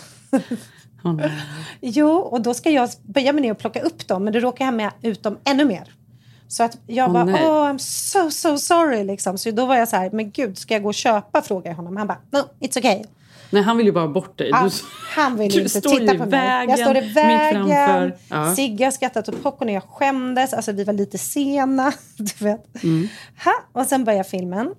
[1.17, 1.33] Nej.
[1.81, 4.65] Jo, och då ska jag böja mig ner och plocka upp dem men då råkar
[4.65, 5.93] jag med ut dem ännu mer.
[6.49, 7.47] Så att jag bara, nej.
[7.47, 9.39] oh I'm so so sorry liksom.
[9.39, 11.43] Så då var jag så här, men gud ska jag gå och köpa?
[11.43, 11.97] Frågar jag honom.
[11.97, 13.05] Han bara, no it's okay.
[13.51, 14.51] Nej, han vill ju bara bort dig.
[14.53, 14.75] Han, Du-
[15.15, 16.29] han vill du inte titta på mig.
[16.29, 17.69] vägen, Jag står i mitt vägen.
[17.69, 18.17] framför.
[18.31, 18.55] Ja.
[18.55, 20.53] Sigge har skrattat åt popcorn och jag skämdes.
[20.55, 21.93] Alltså vi var lite sena.
[22.17, 22.83] Du vet.
[22.85, 23.09] Mm.
[23.45, 24.75] Ha, och sen börjar filmen.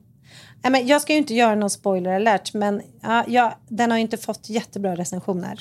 [0.63, 3.97] Nej, men jag ska ju inte göra någon spoiler alert men ja, ja, den har
[3.97, 5.59] ju inte fått jättebra recensioner.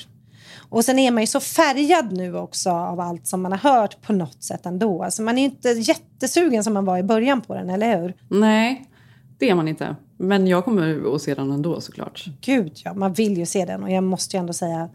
[0.69, 4.01] Och sen är man ju så färgad nu också av allt som man har hört
[4.01, 5.03] på något sätt ändå.
[5.03, 8.13] Alltså man är ju inte jättesugen som man var i början på den, eller hur?
[8.27, 8.85] Nej,
[9.39, 9.95] det är man inte.
[10.17, 12.25] Men jag kommer att se den ändå såklart.
[12.41, 14.89] Gud ja, man vill ju se den och jag måste ju ändå säga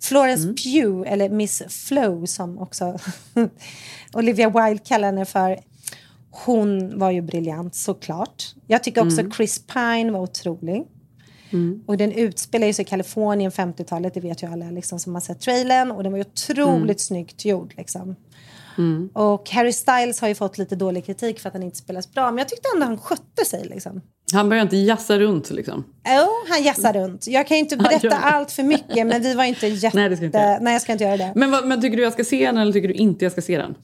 [0.00, 0.54] Florence Mm.
[0.56, 2.98] Pugh, eller Miss Flow som också
[4.14, 5.58] Olivia Wilde kallar henne för.
[6.30, 8.54] Hon var ju briljant såklart.
[8.66, 9.32] Jag tycker också Mm.
[9.32, 10.86] Chris Pine var otrolig.
[11.50, 11.82] Mm.
[11.86, 15.40] Och den utspelar sig i Kalifornien 50-talet, det vet ju alla liksom, som har sett
[15.40, 15.90] trailern.
[15.90, 16.98] Och den var ju otroligt Mm.
[16.98, 17.74] snyggt gjord.
[17.76, 18.16] Liksom.
[18.78, 19.08] Mm.
[19.12, 22.30] Och Harry Styles har ju fått lite dålig kritik för att han inte spelas bra.
[22.30, 23.64] Men jag tyckte ändå han skötte sig.
[23.64, 24.00] Liksom.
[24.32, 25.84] Han börjar inte jassa runt liksom.
[26.06, 27.26] Jo, han jassar runt.
[27.26, 29.96] Jag kan ju inte berätta allt för mycket, men vi var inte jätte...
[30.00, 30.58] Nej, det ska inte.
[30.60, 31.32] Nej, jag ska inte göra det.
[31.34, 33.42] Men, vad, men tycker du jag ska se den eller tycker du inte jag ska
[33.42, 33.74] se den?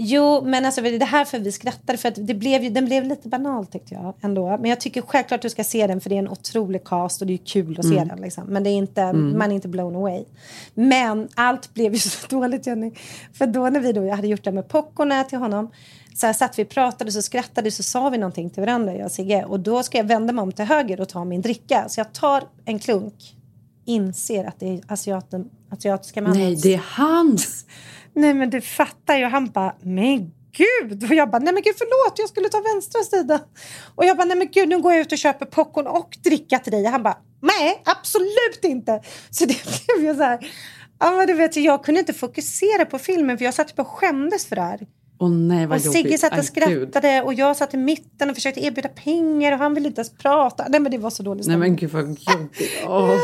[0.00, 2.84] Jo, men alltså, det är här för vi skrattade, för att det blev, ju- den
[2.84, 4.48] blev lite banal tyckte jag ändå.
[4.60, 7.26] Men jag tycker självklart du ska se den, för det är en otrolig cast och
[7.26, 8.08] det är kul att se Mm.
[8.08, 8.20] den.
[8.20, 8.44] Liksom.
[8.44, 9.38] Men det är inte, Mm.
[9.38, 10.24] man är inte blown away.
[10.74, 12.92] Men allt blev ju så dåligt, Jenny.
[13.32, 15.70] För då när vi då, jag hade gjort det med popcornet till honom,
[16.14, 19.04] så här satt vi och pratade, så skrattade, så sa vi någonting till varandra, jag
[19.04, 19.44] och Sigge.
[19.44, 21.88] Och då ska jag vända mig om till höger och ta min dricka.
[21.88, 23.14] Så jag tar en klunk,
[23.84, 26.38] inser att det är asiaten, asiatiska mannen.
[26.38, 27.64] Nej, det är hans!
[28.18, 29.24] Nej men du fattar ju.
[29.24, 31.04] Han bara, men gud.
[31.04, 33.40] Och jag bara, nej men gud förlåt, jag skulle ta vänstra sidan.
[33.94, 36.58] Och jag bara, nej men gud nu går jag ut och köper popcorn och dricka
[36.58, 36.84] till dig.
[36.84, 39.02] Han bara, nej absolut inte.
[39.30, 39.54] Så det
[39.86, 40.50] blev ju så här.
[41.00, 44.46] Ja du vet, jag kunde inte fokusera på filmen för jag satt bara och skämdes
[44.46, 44.86] för det här.
[45.20, 46.02] Åh nej vad Och jobbigt.
[46.02, 49.74] Sigge satt och skrattade och jag satt i mitten och försökte erbjuda pengar och han
[49.74, 50.66] ville inte ens prata.
[50.68, 51.46] Nej men det var så dåligt.
[51.46, 52.70] Nej men gud vad jobbigt.
[52.86, 53.10] Åh.
[53.10, 53.18] Ja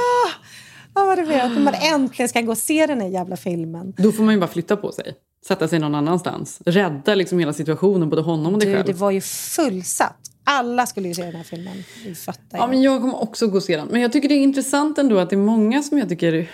[0.94, 3.94] vad du vet, när man äntligen ska gå och se den här jävla filmen.
[3.96, 5.14] Då får man ju bara flytta på sig.
[5.46, 6.60] Sätta sig någon annanstans.
[6.66, 8.86] Rädda liksom hela situationen, både honom och dig Du, själv.
[8.86, 10.16] det var ju fullsatt.
[10.44, 11.84] Alla skulle ju se den här filmen.
[12.04, 12.58] Du fattar.
[12.58, 13.88] Ja, men jag kommer också gå och se den.
[13.90, 16.50] Men jag tycker det är intressant ändå att det är många som jag tycker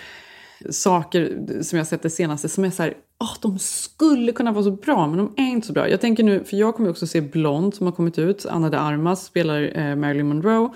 [0.69, 4.63] saker som jag sett det senaste som är så här, "Åh, de skulle kunna vara
[4.63, 5.89] så bra men de är inte så bra.
[5.89, 8.45] Jag tänker nu, för jag kommer också se Blond som har kommit ut.
[8.49, 10.69] Anna de Armas spelar eh, Marilyn Monroe.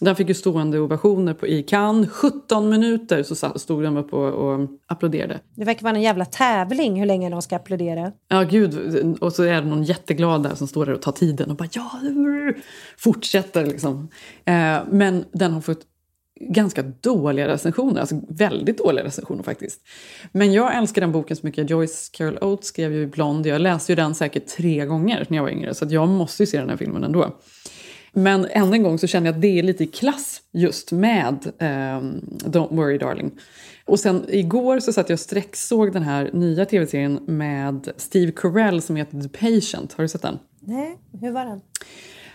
[0.00, 2.10] Den fick ju stående ovationer på i Cannes.
[2.10, 5.40] 17 minuter så stod de upp och, och applåderade.
[5.54, 8.12] Det verkar vara en jävla tävling hur länge de ska applådera.
[8.28, 9.16] Ja, gud.
[9.20, 11.68] Och så är det någon jätteglad där som står där och tar tiden och bara
[11.72, 11.90] ja,
[12.98, 14.08] fortsätter liksom.
[14.44, 15.80] Eh, men den har fått
[16.40, 19.80] ganska dåliga recensioner, alltså väldigt dåliga recensioner faktiskt.
[20.32, 21.70] Men jag älskar den boken så mycket.
[21.70, 23.46] Joyce Carol Oates skrev ju Blond.
[23.46, 26.46] Jag läste ju den säkert tre gånger när jag var yngre så jag måste ju
[26.46, 27.36] se den här filmen ändå.
[28.18, 31.52] Men än en gång så känner jag att det är lite i klass just med
[31.58, 33.30] ehm, Don't worry darling.
[33.84, 38.82] Och sen igår så satt jag och sträcksåg den här nya tv-serien med Steve Carell
[38.82, 39.92] som heter The Patient.
[39.92, 40.38] Har du sett den?
[40.60, 41.60] Nej, hur var den?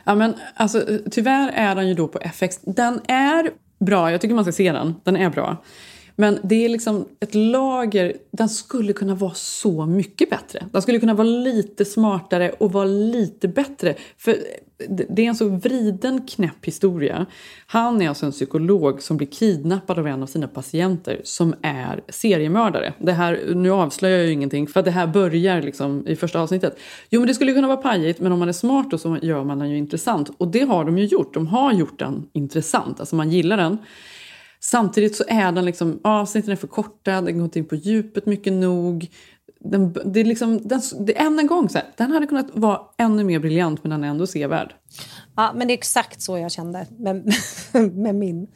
[0.04, 2.60] Ja, men, alltså, tyvärr är den ju då på FX.
[2.62, 4.96] Den är bra, jag tycker man ska se den.
[5.04, 5.58] Den är bra.
[6.16, 10.66] Men det är liksom ett lager, den skulle kunna vara så mycket bättre.
[10.72, 13.96] Den skulle kunna vara lite smartare och vara lite bättre.
[14.18, 14.36] För
[14.90, 17.26] det är en så vriden knäpp historia.
[17.68, 22.04] Han är alltså en psykolog som blir kidnappad av en av sina patienter som är
[22.10, 22.94] seriemördare.
[23.00, 26.40] Det här, nu avslöjar jag ju ingenting för att det här börjar liksom i första
[26.40, 26.80] avsnittet.
[27.10, 29.44] Jo men det skulle kunna vara pajigt men om man är smart då så gör
[29.44, 30.32] man den ju intressant.
[30.38, 31.34] Och det har de ju gjort.
[31.34, 33.00] De har gjort den intressant.
[33.00, 33.78] Alltså man gillar den.
[34.64, 38.26] Samtidigt så är den liksom, avsnitten är för korta, den går inte in på djupet
[38.26, 39.10] mycket nog.
[39.60, 42.82] Den, det är liksom, den, det än en gång så här, den hade kunnat vara
[42.98, 44.76] ännu mer briljant men den är ändå sevärd.
[45.36, 47.34] Ja, men det är exakt så jag kände med,
[47.94, 48.48] med min.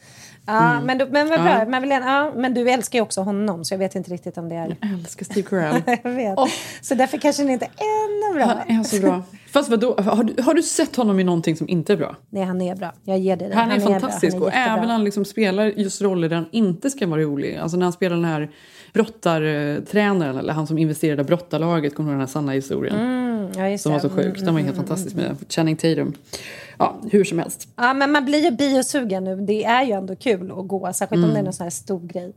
[0.48, 0.86] Ja, Mm.
[0.86, 1.50] men, du, men vad bra.
[1.60, 1.66] Ja.
[1.68, 4.50] Men, Helene, ja, men du älskar ju också honom så jag vet inte riktigt om
[4.50, 4.78] det är...
[4.82, 5.82] Jag älskar Steve Carell.
[6.04, 6.40] jag vet.
[6.82, 8.46] Så därför kanske den inte är ännu bra.
[8.68, 9.24] Han är så bra.
[9.48, 12.16] Fast vadå, har du, har du sett honom i någonting som inte är bra?
[12.30, 12.94] Nej, han är bra.
[13.04, 13.56] Jag ger dig det.
[13.56, 13.88] Han är bra.
[14.00, 17.08] fantastisk Han är och även när han liksom spelar just roller där han inte ska
[17.08, 17.56] vara rolig.
[17.58, 18.50] Alltså när han spelar den här
[18.94, 22.96] brottartränaren eller han som investerade i brottarlaget, kommer du ihåg den här sanna historien?
[23.00, 24.40] Mm, ja, Som var så sjuk.
[24.40, 26.14] Den var helt fantastisk med Channing Tatum.
[26.80, 27.68] Ja, hur som helst.
[27.76, 29.36] Ja, men man blir ju biosugen nu.
[29.36, 31.34] Det är ju ändå kul att gå, särskilt om Mm.
[31.34, 32.34] det är någon sån här stor grej.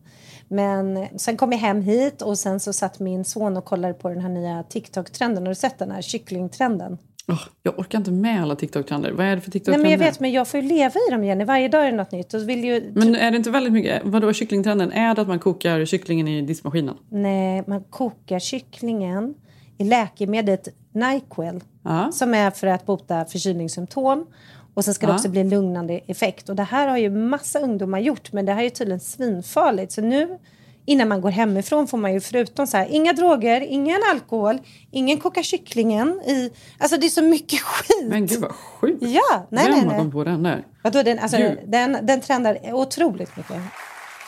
[0.48, 4.08] Men sen kom jag hem hit och sen så satt min son och kollade på
[4.08, 5.42] den här nya TikTok-trenden.
[5.42, 6.98] Har du sett den här kycklingtrenden?
[7.30, 9.12] Åh, jag orkar inte med alla TikTok-trender.
[9.12, 9.82] Vad är det för Nej, TikTok-trender?
[9.82, 11.44] men jag vet, men jag får ju leva i dem, Jenny.
[11.44, 12.34] Varje dag är det något nytt.
[12.34, 12.92] Och vill ju...
[12.94, 14.92] Men är det inte väldigt mycket, vadå kycklingtrenden?
[14.92, 16.94] Är det att man kokar kycklingen i diskmaskinen?
[17.10, 19.34] Nej, man kokar kycklingen
[19.78, 20.68] i läkemedlet
[20.98, 21.60] Nyquil.
[21.84, 22.12] Ja.
[22.12, 24.26] Som är för att bota förkylningssymptom.
[24.74, 25.16] Och sen ska det Ja.
[25.16, 26.48] också bli en lugnande effekt.
[26.48, 29.92] Och det här har ju massa ungdomar gjort, men det här är ju tydligen svinfarligt.
[29.92, 30.38] Så nu,
[30.84, 34.58] innan man går hemifrån, får man ju förutom så här, inga droger, ingen alkohol,
[34.90, 36.50] ingen koka kycklingen i...
[36.78, 38.06] Alltså det är så mycket skit.
[38.08, 39.02] Men gud vad sjukt.
[39.02, 39.98] Ja, nej, Vem nej, har nej.
[39.98, 40.64] kommit på den där?
[40.82, 41.58] Vadå, den, alltså, Gud.
[41.66, 43.56] den, den trendar otroligt mycket.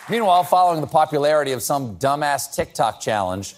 [0.08, 3.48] Meanwhile, following the popularity of some dumbass TikTok challenge,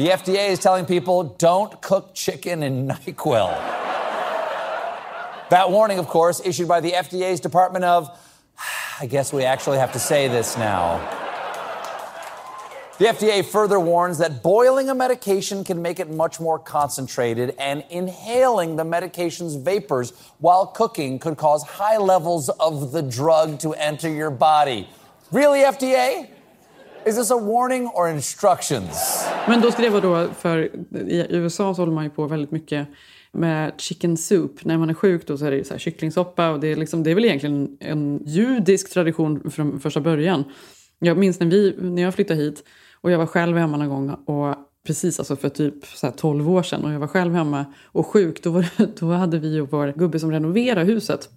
[0.00, 3.50] the FDA is telling people don't cook chicken in NyQuil.
[5.50, 8.08] That warning, of course, issued by the FDA's Department of.
[8.98, 10.96] I guess we actually have to say this now.
[12.98, 17.84] The FDA further warns that boiling a medication can make it much more concentrated, and
[17.90, 24.08] inhaling the medication's vapors while cooking could cause high levels of the drug to enter
[24.08, 24.88] your body.
[25.30, 26.30] Really, FDA?
[27.06, 29.24] Is this a warning or instructions?
[29.48, 30.58] Men då det vara då, för
[31.08, 32.88] i USA så håller man ju på väldigt mycket
[33.32, 34.64] med chicken soup.
[34.64, 37.02] När man är sjuk då så är det så här kycklingsoppa och det är, liksom,
[37.02, 40.44] det är väl egentligen en judisk tradition från första början.
[40.98, 42.64] Jag minns när, vi, när jag flyttade hit
[43.00, 44.54] och jag var själv hemma någon gång och
[44.86, 48.06] precis alltså för typ så här 12 år sedan och jag var själv hemma och
[48.06, 48.42] sjuk.
[48.42, 51.28] Då, var, det- då hade vi och vår gubbe som renoverade huset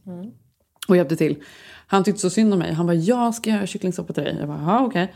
[0.88, 1.44] och hjälpte till.
[1.88, 2.74] Han tyckte så synd om mig.
[2.74, 4.38] Han bara, jag ska göra kycklingsoppa till dig.
[4.40, 5.14] Jag bara, okej.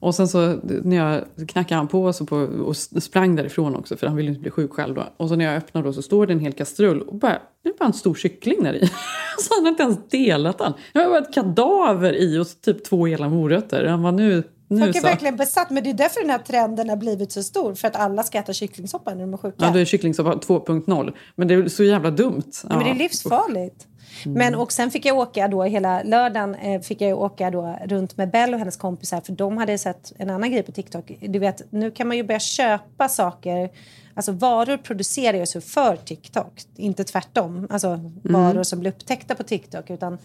[0.00, 4.06] Och sen så när jag knackade han på, så på och sprang därifrån också för
[4.06, 5.04] han ville inte bli sjuk själv då.
[5.16, 7.68] Och så när jag öppnar då så står det en hel kastrull och bara, det
[7.68, 8.86] är bara en stor kyckling där i.
[9.38, 10.72] så han har inte ens delat den.
[10.92, 13.84] Det var bara ett kadaver i och typ två hela morötter.
[13.84, 15.06] Han var nu, nu Folk är så.
[15.06, 17.74] verkligen besatt, men det är därför den här trenden har blivit så stor.
[17.74, 19.56] För att alla ska äta kycklingsoppa när de är sjuka.
[19.58, 21.12] Ja, det är kycklingsoppa 2.0.
[21.34, 22.52] Men det är så jävla dumt.
[22.62, 23.86] Ja, men det är livsfarligt.
[24.24, 24.38] Mm.
[24.38, 28.16] Men och sen fick jag åka då hela lördagen eh, fick jag åka då runt
[28.16, 31.12] med Bell och hennes kompisar för de hade sett en annan grej på TikTok.
[31.20, 33.70] Du vet, nu kan man ju börja köpa saker.
[34.14, 37.66] Alltså varor produceras ju för TikTok, inte tvärtom.
[37.70, 40.18] Alltså varor som blir upptäckta på TikTok utan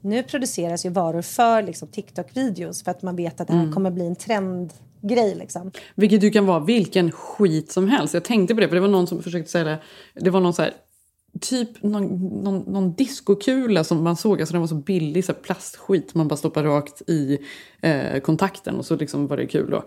[0.00, 3.74] nu produceras ju varor för liksom, TikTok-videos för att man vet att det här Mm.
[3.74, 5.70] kommer bli en trendgrej liksom.
[5.94, 8.14] Vilket ju kan vara vilken skit som helst.
[8.14, 9.78] Jag tänkte på det, för det var någon som försökte säga det.
[10.14, 10.72] Det var någon så här,
[11.40, 12.04] typ någon,
[12.44, 16.14] någon, någon diskokula som man såg, alltså den var så billig, så plastskit.
[16.14, 17.38] Man bara stoppar rakt i
[17.80, 19.84] eh, kontakten och så liksom var det kul då.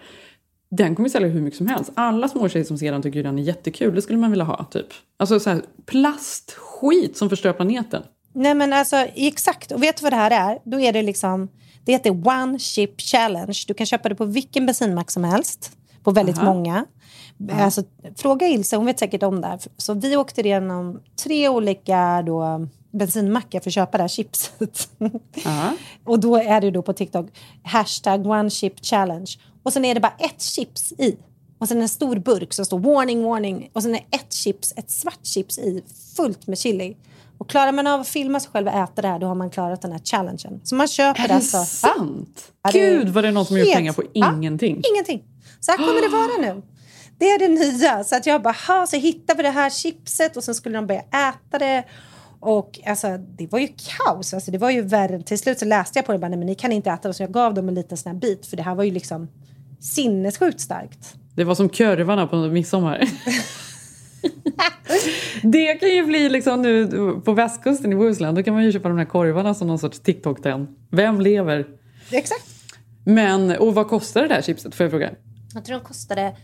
[0.71, 1.91] Den kommer sälja hur mycket som helst.
[1.93, 3.95] Alla småtjejer som ser den tycker den är jättekul.
[3.95, 4.87] Det skulle man vilja ha, typ.
[5.17, 8.03] Alltså så här, plastskit som förstör planeten.
[8.33, 10.59] Nej men alltså exakt, och vet du vad det här är?
[10.65, 11.49] Då är det liksom,
[11.85, 13.57] det heter One Chip Challenge.
[13.67, 15.77] Du kan köpa det på vilken bensinmack som helst.
[16.03, 16.53] På väldigt Aha.
[16.53, 16.85] många.
[17.51, 17.83] Alltså,
[18.15, 19.59] fråga Ilse, hon vet säkert om det här.
[19.77, 24.89] Så vi åkte igenom tre olika då, bensinmackar för att köpa det här chipset.
[26.03, 27.25] och då är det då på TikTok
[27.63, 29.31] hashtag One Chip Challenge.
[29.63, 31.17] Och sen är det bara ett chips i.
[31.59, 33.69] Och sen en stor burk som står warning, warning.
[33.73, 35.83] Och sen är ett chips, ett svart chips i,
[36.17, 36.95] fullt med chili.
[37.37, 39.49] Och klarar man av att filma sig själv och äta det här, då har man
[39.49, 40.61] klarat den här challengen.
[40.63, 41.57] Så man köper Är det alltså...
[41.65, 42.51] sant?
[42.63, 44.81] Ja, Gud vad det någon som helt- pengar på Ja, ingenting.
[44.93, 45.23] ingenting.
[45.59, 46.61] Så här kommer det vara nu.
[47.21, 48.03] Det är det nya.
[48.03, 50.87] Så att jag bara, ha, så hittade vi det här chipset och sen skulle de
[50.87, 51.83] börja äta det.
[52.39, 54.33] Och alltså, det var ju kaos.
[54.33, 55.21] Alltså, det var ju värre.
[55.23, 57.13] Till slut så läste jag på det bara, nej, men ni kan inte äta det.
[57.13, 58.45] Så jag gav dem en liten sån här bit.
[58.45, 59.27] För det här var ju liksom
[59.79, 61.15] sinnessjukt starkt.
[61.35, 63.09] Det var som körvarna på midsommar.
[65.41, 66.87] det kan ju bli liksom nu
[67.25, 68.35] på västkusten i Bohuslän.
[68.35, 70.67] Då kan man ju köpa de här korvarna som någon sorts TikTok-trend.
[70.91, 71.67] Vem lever?
[72.11, 72.45] Exakt.
[73.03, 74.75] Men, och vad kostar det där chipset?
[74.75, 75.09] Får jag fråga?
[75.53, 76.35] Jag tror de kostade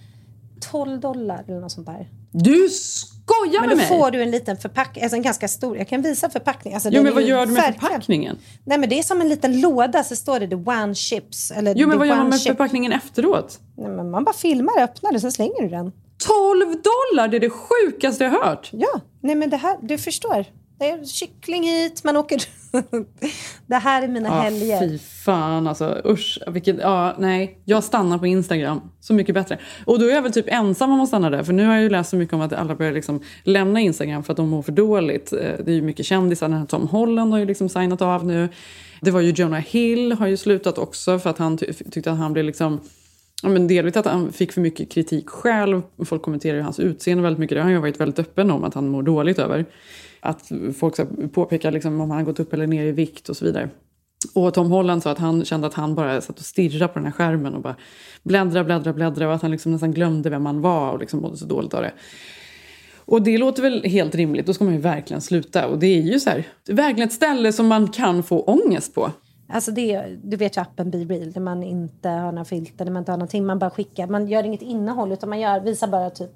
[0.62, 2.08] 12 dollar eller något sånt där.
[2.32, 3.88] Du skojar Men med då mig!
[3.88, 5.78] får du en liten förpackning, alltså en ganska stor.
[5.78, 6.76] Jag kan visa förpackningen.
[6.76, 8.38] Alltså, Jo men vad gör du med verkligen- förpackningen?
[8.66, 11.52] Nej men det är som en liten låda så står det the one chips.
[11.52, 12.48] Eller Jo men vad gör man med chip.
[12.48, 13.60] förpackningen efteråt?
[13.78, 15.92] Nej, men man bara filmar, öppnar och sen slänger du den.
[16.28, 17.28] 12 dollar!
[17.28, 18.70] Det är det sjukaste jag hört!
[18.74, 20.46] Ja, nej men det här, du förstår.
[20.80, 22.42] Det är kyckling hit, man åker...
[23.68, 24.80] det här är mina Ja, helger.
[24.80, 26.02] fy fan alltså.
[26.06, 26.40] Usch.
[26.48, 27.58] Vilket, ja, nej.
[27.66, 28.82] Jag stannar på Instagram.
[29.00, 29.60] Så mycket bättre.
[29.86, 31.44] Och då är jag väl typ ensam om att stanna där.
[31.44, 34.24] För nu har jag ju läst så mycket om att alla börjar liksom lämna Instagram
[34.24, 35.34] för att de mår för dåligt.
[35.34, 36.50] Eh, Det är ju mycket kändisar.
[36.50, 38.50] Den här Tom Holland har ju liksom signat av nu.
[39.02, 42.18] Det var ju Jonah Hill har ju slutat också för att han ty tyckte att
[42.18, 42.80] han blev liksom
[43.44, 45.82] Ja, men delvis att han fick för mycket kritik själv.
[46.06, 47.56] Folk kommenterar ju hans utseende väldigt mycket.
[47.56, 49.66] Det har han ju varit väldigt öppen om att han mår dåligt över.
[50.20, 50.96] Att folk
[51.32, 53.70] påpekar liksom om han gått upp eller ner i vikt och så vidare.
[54.34, 57.06] Och Tom Holland sa att han kände att han bara satt och stirrade på den
[57.06, 57.76] här skärmen och bara
[58.24, 61.38] bläddra, bläddra, bläddra och att han liksom nästan glömde vem han var och liksom mådde
[61.38, 61.92] så dåligt av det.
[63.06, 65.68] Och det låter väl helt rimligt, då ska man ju verkligen sluta.
[65.68, 68.42] Och det är ju så här, det är verkligen ett ställe som man kan få
[68.42, 69.12] ångest på.
[69.50, 72.92] Alltså det, du vet ju appen Be Real där man inte har några filter, där
[72.92, 73.46] man inte har någonting.
[73.46, 76.32] Man bara skickar, man gör inget innehåll utan man gör, visar bara typ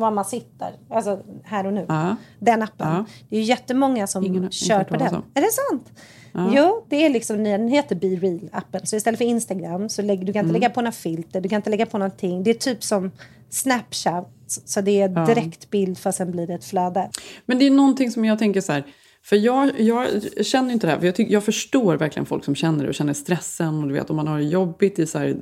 [0.00, 0.72] var man sitter.
[0.90, 1.84] Alltså här och nu.
[1.88, 2.16] Ja.
[2.38, 2.88] Den appen.
[2.88, 3.04] Ja.
[3.28, 5.14] Det är ju jättemånga som Ingen- kör på den.
[5.34, 5.92] Är det sant?
[6.32, 6.50] Ja.
[6.56, 8.84] Jo, det är liksom, den heter Be Real-appen.
[8.84, 10.52] Så istället för Instagram så lägger du kan inte Mm.
[10.60, 12.42] lägga på några filter, du kan inte lägga på någonting.
[12.42, 13.10] Det är typ som
[13.50, 14.28] Snapchat.
[14.46, 15.26] Så det är Ja.
[15.26, 17.10] direkt bild fast sen blir det ett flöde.
[17.46, 18.84] Men det är någonting som jag tänker så här.
[19.22, 20.06] För jag, jag
[20.46, 20.98] känner inte det här.
[20.98, 23.82] För jag, tycker, jag förstår verkligen folk som känner det och känner stressen.
[23.82, 25.36] Och du vet om man har det jobbigt i så här,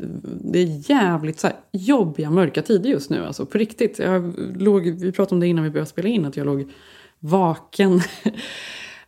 [0.53, 3.25] Det är jävligt så här, jobbiga mörka tider just nu.
[3.25, 3.99] Alltså på riktigt.
[3.99, 6.25] Jag låg, vi pratade om det innan vi började spela in.
[6.25, 6.71] Att jag låg
[7.19, 8.01] vaken.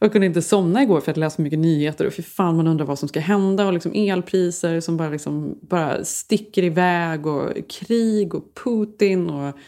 [0.03, 2.07] Jag kunde inte somna igår för att jag läste så mycket nyheter.
[2.07, 3.67] Och för fan man undrar vad som ska hända.
[3.67, 7.27] Och liksom elpriser som bara, liksom, bara sticker iväg.
[7.27, 9.31] Och krig och Putin.
[9.31, 9.59] Och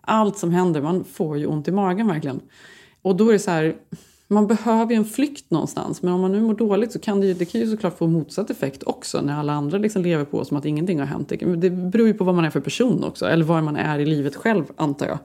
[0.00, 0.82] allt som händer.
[0.82, 2.40] Man får ju ont i magen verkligen.
[3.02, 3.76] Och då är det så här,
[4.30, 6.02] man behöver ju en flykt någonstans.
[6.02, 8.06] Men om man nu mår dåligt så kan det ju, det kan ju såklart få
[8.06, 9.20] motsatt effekt också.
[9.20, 11.28] När alla andra liksom lever på som att ingenting har hänt.
[11.58, 13.26] Det, beror ju på vad man är för person också.
[13.26, 15.18] Eller var man är i livet själv antar jag.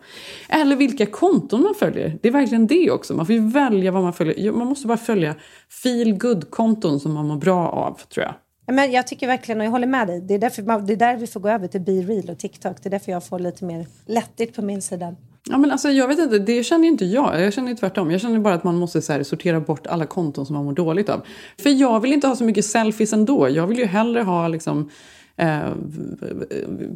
[0.49, 2.17] Eller vilka konton man följer.
[2.21, 3.13] Det är verkligen det också.
[3.13, 4.51] Man får ju välja vad man följer.
[4.51, 5.35] Man måste bara följa
[5.83, 8.33] feel good konton som man mår bra av tror jag.
[8.75, 10.97] Men jag tycker verkligen, och jag håller med dig, det är, därför, man- det är
[10.97, 12.77] där vi får gå över till Be Real och TikTok.
[12.83, 15.15] Det är därför jag får lite mer lättigt på min sida.
[15.49, 17.41] Ja, men alltså, jag vet inte, det känner inte jag.
[17.41, 18.11] Jag känner tvärtom.
[18.11, 20.73] Jag känner bara att man måste så här, sortera bort alla konton som man mår
[20.73, 21.21] dåligt av.
[21.57, 23.49] För jag vill inte ha så mycket selfies ändå.
[23.49, 24.89] Jag vill ju hellre ha liksom,
[25.37, 25.71] eh,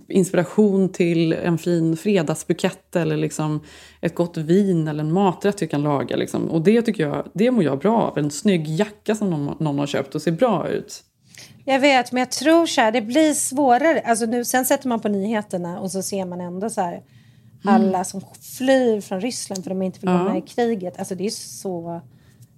[0.08, 3.60] inspiration till en fin fredagsbukett eller liksom
[4.02, 6.16] ett gott vin eller en maträtt jag kan laga.
[6.16, 6.50] Liksom.
[6.50, 8.18] Och det tycker jag, det mår jag bra av.
[8.18, 11.04] En snygg jacka som någon, någon har köpt och ser bra ut.
[11.66, 14.02] Jag vet, men jag tror så här, det blir svårare.
[14.06, 17.02] Alltså nu, sen sätter man på nyheterna och så ser man ändå så här
[17.64, 18.22] alla som
[18.58, 21.00] flyr från Ryssland för de inte vill vara med i kriget.
[21.00, 22.02] Alltså det är så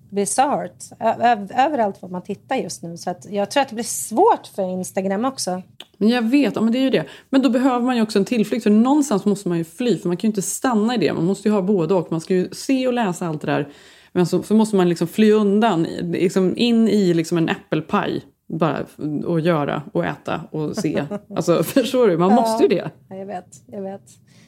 [0.09, 0.83] bisarrt
[1.55, 2.97] överallt vad man tittar just nu.
[2.97, 5.61] Så att jag tror att det blir svårt för Instagram också.
[5.97, 7.05] Men jag vet, ja, men det är ju det.
[7.29, 8.63] Men då behöver man ju också en tillflykt.
[8.63, 9.97] För någonstans måste man ju fly.
[9.97, 11.13] För man kan ju inte stanna i det.
[11.13, 12.11] Man måste ju ha både och.
[12.11, 13.69] Man ska ju se och läsa allt det där.
[14.11, 15.83] Men så, så måste man liksom fly undan.
[16.01, 18.21] Liksom in i liksom en äppelpaj.
[18.49, 18.85] Bara
[19.25, 21.03] och göra och äta och se.
[21.35, 22.17] Alltså förstår du?
[22.17, 22.89] Man måste ju det.
[23.09, 24.01] Ja, jag vet, jag vet.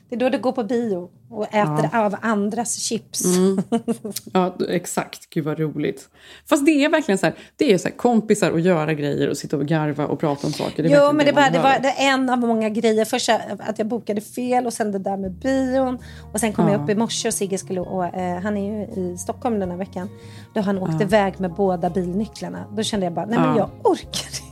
[0.10, 2.06] Det är då det går på bio och äter Ja.
[2.06, 3.26] av andras chips.
[3.26, 3.62] Mm.
[4.34, 5.30] Ja, exakt.
[5.30, 6.10] Gud vad roligt.
[6.50, 9.38] Fast det är verkligen så här, det är så här kompisar och göra grejer och
[9.38, 10.84] sitta och garva och prata om saker.
[10.84, 13.06] Det jo, men det, bara, det var det en av många grejer.
[13.06, 15.98] Först att jag bokade fel och sen det där med bion.
[16.34, 16.72] Och sen kom Ja.
[16.72, 17.82] jag upp i morse och Sigge skulle...
[17.82, 20.10] Och, eh, han är ju i Stockholm den här veckan.
[20.54, 21.02] Då han åkte Ja.
[21.02, 22.66] iväg med båda bilnycklarna.
[22.72, 23.58] Då kände jag bara, nej men Ja.
[23.58, 24.51] jag orkar inte.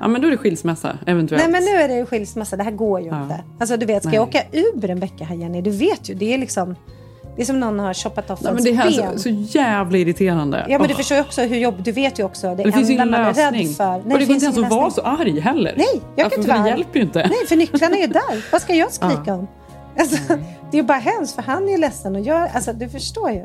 [0.00, 1.42] Ja, men då är det skilsmässa eventuellt.
[1.44, 3.22] Nej men nu är det ju skilsmässa, det här går ju Ja.
[3.22, 3.42] inte.
[3.60, 4.16] Alltså du vet, ska Nej.
[4.16, 5.60] jag åka Uber en vecka här Jenny?
[5.62, 6.76] Du vet ju, det är liksom...
[7.36, 7.92] Det är som någon har
[8.30, 9.12] off Nej, ens men det här är ben.
[9.12, 9.28] så, så
[9.58, 10.66] jävla irriterande.
[10.68, 10.98] Ja men du Åh.
[10.98, 12.54] förstår ju också hur jobb, du vet ju också.
[12.54, 13.68] Det, Det finns ju ingen är lösning.
[13.68, 13.96] för.
[13.96, 15.74] och det går finns inte ens att vara så arg heller.
[15.76, 17.18] Nej, jag kan Alltså, inte vara det hjälper ju inte.
[17.18, 18.52] Nej, för nycklarna är ju där.
[18.52, 19.46] Vad ska jag skrika om?
[19.98, 20.16] Alltså,
[20.70, 22.48] det är ju bara hemskt, för han är ju ledsen och jag...
[22.54, 23.44] Alltså, du förstår ju.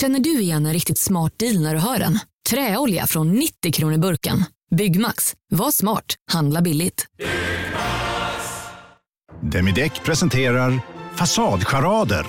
[0.00, 2.18] Känner du igen en riktigt smart deal när du hör den?
[2.50, 4.44] Träolja från 90 kronor burken.
[4.76, 5.34] Byggmax.
[5.50, 6.04] Var smart.
[6.32, 7.06] Handla billigt.
[9.42, 10.80] Demideck presenterar
[11.16, 12.26] Fasadcharader.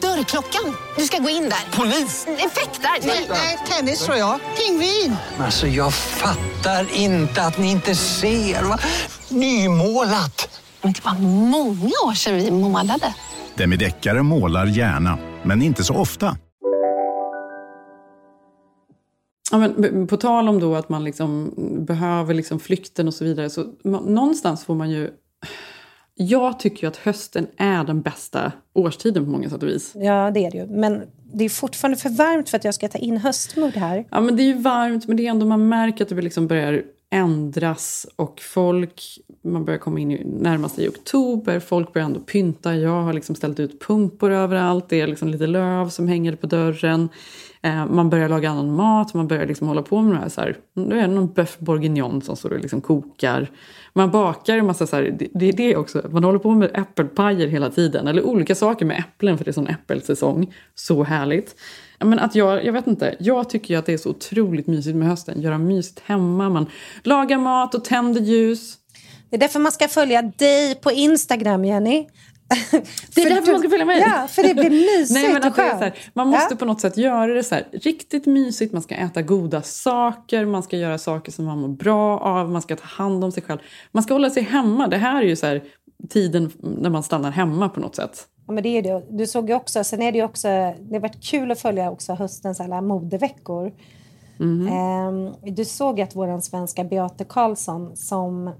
[0.00, 0.74] Dörrklockan.
[0.96, 1.76] Du ska gå in där.
[1.78, 2.26] Polis?
[2.26, 3.06] Effektar?
[3.28, 4.40] Nej, tennis tror jag.
[4.58, 5.16] Pingvin.
[5.38, 8.62] Alltså, jag fattar inte att ni inte ser.
[8.62, 8.78] Va?
[9.28, 10.60] Nymålat.
[10.82, 11.14] Men det var
[11.48, 13.14] många år sedan vi målade.
[13.54, 16.36] Demideckare målar gärna, men inte så ofta.
[19.52, 21.54] Ja, men på tal om då att man liksom
[21.86, 23.50] behöver liksom flykten och så vidare.
[23.50, 25.10] Så man, någonstans får man ju...
[26.14, 29.92] Jag tycker ju att hösten är den bästa årstiden på många sätt och vis.
[29.94, 30.66] Ja, det är det ju.
[30.66, 31.02] Men
[31.34, 34.06] det är fortfarande för varmt för att jag ska ta in höstmod här.
[34.10, 36.46] Ja, men det är ju varmt, men det är ändå man märker att det liksom
[36.46, 39.02] börjar ändras och folk,
[39.44, 42.76] man börjar komma in i närmaste i oktober, folk börjar ändå pynta.
[42.76, 46.46] Jag har liksom ställt ut pumpor överallt, det är liksom lite löv som hänger på
[46.46, 47.08] dörren.
[47.64, 50.28] Eh, man börjar laga annan mat, man börjar liksom hålla på med det här.
[50.28, 53.50] Så här då är det någon bœuf bourguignon som står och liksom kokar.
[53.92, 56.70] Man bakar en massa så här, det, det är det också, man håller på med
[56.74, 58.08] äppelpajer hela tiden.
[58.08, 60.54] Eller olika saker med äpplen för det är sån äppelsäsong.
[60.74, 61.54] Så härligt.
[61.98, 64.96] Men att jag, jag vet inte, jag tycker ju att det är så otroligt mysigt
[64.96, 65.40] med hösten.
[65.40, 66.66] Göra mysigt hemma, man
[67.02, 68.78] lagar mat och tänder ljus.
[69.30, 72.06] Det är därför man ska följa dig på Instagram, Jenny.
[73.14, 74.00] Det är därför man ska följa mig.
[74.00, 75.80] Ja, för det blir mysigt Nej, men och skönt.
[75.80, 76.56] här, Man måste Ja.
[76.56, 78.72] på något sätt göra det så här, riktigt mysigt.
[78.72, 82.62] Man ska äta goda saker, man ska göra saker som man mår bra av, man
[82.62, 83.58] ska ta hand om sig själv.
[83.92, 84.88] Man ska hålla sig hemma.
[84.88, 85.62] Det här är ju så här,
[86.08, 88.26] tiden när man stannar hemma på något sätt.
[88.46, 89.06] Ja, men det är det.
[89.10, 92.12] Du såg ju också, sen är det också, det har varit kul att följa också
[92.14, 93.72] höstens alla modeveckor.
[94.38, 94.68] Mhm.
[94.68, 98.50] Ehm, du såg att vår svenska Beate Karlsson som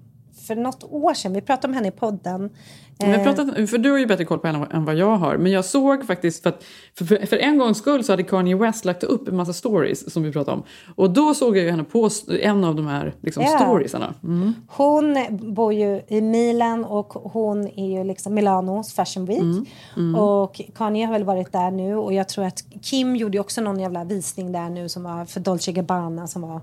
[0.46, 2.50] för något år sedan, vi pratade om henne i podden.
[2.98, 5.36] Jag Eh, pratat, för du har ju bättre koll på henne än vad jag har.
[5.36, 6.64] Men jag såg faktiskt, för, att,
[6.94, 10.22] för, för, en gångs skull så hade Kanye West lagt upp en massa stories som
[10.22, 10.62] vi pratade om.
[10.94, 13.58] Och då såg jag ju henne på en av de här liksom, Ja.
[13.58, 14.14] storiesarna.
[14.22, 14.54] Mm.
[14.68, 15.16] Hon
[15.54, 19.40] bor ju i Milan och hon är ju liksom Milanos Fashion Week.
[19.40, 19.66] Mm,
[19.96, 20.14] mm.
[20.14, 23.60] Och Kanye har väl varit där nu och jag tror att Kim gjorde ju också
[23.60, 26.60] någon jävla visning där nu som var för Dolce Gabbana som var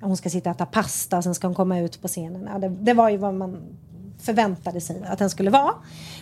[0.00, 2.48] hon ska sitta och äta pasta sen ska hon komma ut på scenen.
[2.52, 3.62] Ja, det, det var ju vad man
[4.22, 5.74] förväntade sig att den skulle vara.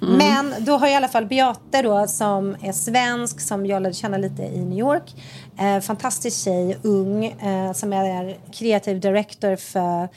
[0.02, 0.18] Mm.
[0.18, 4.18] Men då har i alla fall Beate då som är svensk som jag lärde känna
[4.18, 5.14] lite i New York.
[5.58, 10.08] Eh, fantastisk tjej, ung, eh, som är kreativ director för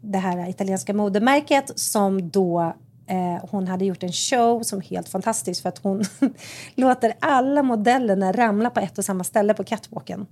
[0.00, 2.74] det här italienska modemärket som då
[3.06, 6.04] eh, hon hade gjort en show som är helt fantastisk för att hon
[6.74, 10.26] låter alla modellerna ramla på ett och samma ställe på catwalken.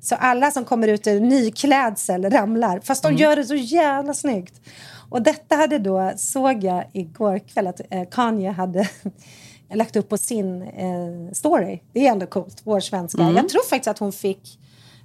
[0.00, 3.20] Så alla som kommer ut i nyklädsel ramlar, fast de Mm.
[3.20, 4.60] gör det så jävla snyggt.
[5.10, 8.88] Och detta hade då, såg jag igår kväll att eh, Kanye hade
[9.74, 11.80] lagt upp på sin eh, story.
[11.92, 13.22] Det är ändå coolt, vår svenska.
[13.22, 13.36] Mm.
[13.36, 14.58] Jag tror faktiskt att hon fick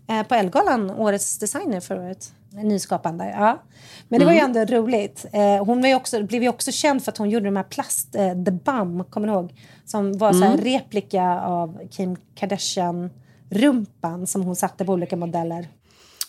[0.09, 2.33] eh, på Elgalan årets designer förra året.
[2.63, 3.61] Nyskapande, ja.
[4.07, 4.57] Men det var ju Mm.
[4.57, 5.25] ändå roligt.
[5.33, 8.15] Eh, hon var också, blev ju också känd för att hon gjorde de här plast,
[8.15, 9.53] eh, The Bum, kommer du ihåg?
[9.85, 10.57] Som var så Mm.
[10.57, 12.15] replika av Kim
[13.49, 15.67] Kardashian-rumpan som hon satte på olika modeller.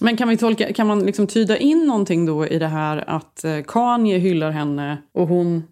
[0.00, 3.44] Men kan, vi tolka, kan man liksom tyda in någonting då i det här att
[3.44, 5.62] eh, Kanye hyllar henne och hon...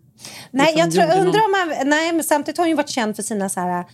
[0.51, 2.89] Nej, liksom jag tror, undrar någon- om man, nej, men samtidigt har hon ju varit
[2.89, 3.85] känd för sina så här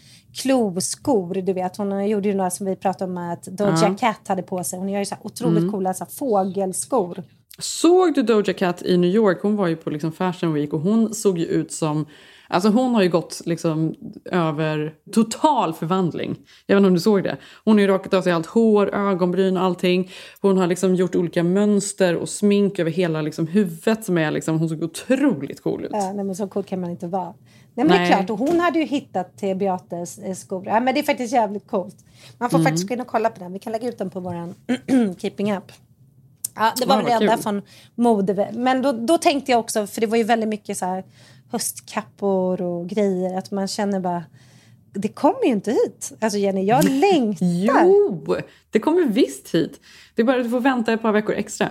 [0.42, 1.34] kloskor.
[1.34, 1.76] Du vet.
[1.76, 3.94] Hon gjorde ju några som vi pratade om att Doja Ja.
[4.00, 4.78] Cat hade på sig.
[4.78, 5.70] Hon gör ju så här otroligt Mm.
[5.72, 7.22] coola så fågelskor.
[7.58, 9.38] Såg du Doja Cat i New York?
[9.42, 12.06] Hon var ju på liksom Fashion Week och hon såg ju ut som...
[12.50, 13.94] Alltså hon har ju gått liksom
[14.24, 16.36] över total förvandling.
[16.66, 17.36] Jag vet inte om du såg det.
[17.64, 20.10] Hon har ju rakat av sig allt hår, ögonbryn och allting.
[20.40, 24.58] Hon har liksom gjort olika mönster och smink över hela liksom huvudet som är liksom...
[24.58, 25.90] Hon såg otroligt cool ut.
[25.92, 27.24] Ja, nej, men så cool kan man inte vara.
[27.74, 28.08] Nej, men det är Nej.
[28.12, 30.62] klart, och hon hade ju hittat till Beates eh, skor.
[30.66, 31.96] Ja, men det är faktiskt jävligt coolt.
[32.38, 32.64] Man får Mm.
[32.66, 33.52] faktiskt gå in och kolla på den.
[33.52, 34.54] Vi kan lägga ut den på vår
[35.20, 35.72] Keeping Up.
[36.54, 37.42] Ja, det var Ja, det enda kul.
[37.42, 37.62] från
[37.94, 38.50] mode.
[38.52, 41.04] Men då, då tänkte jag också, för det var ju väldigt mycket så här
[41.50, 44.24] höstkappor och grejer, att man känner bara
[44.92, 46.12] det kommer ju inte hit.
[46.20, 47.46] Alltså Jenny, jag längtar.
[47.46, 48.36] Jo,
[48.70, 49.80] det kommer visst hit.
[50.14, 51.68] Det är bara att du får vänta ett par veckor extra.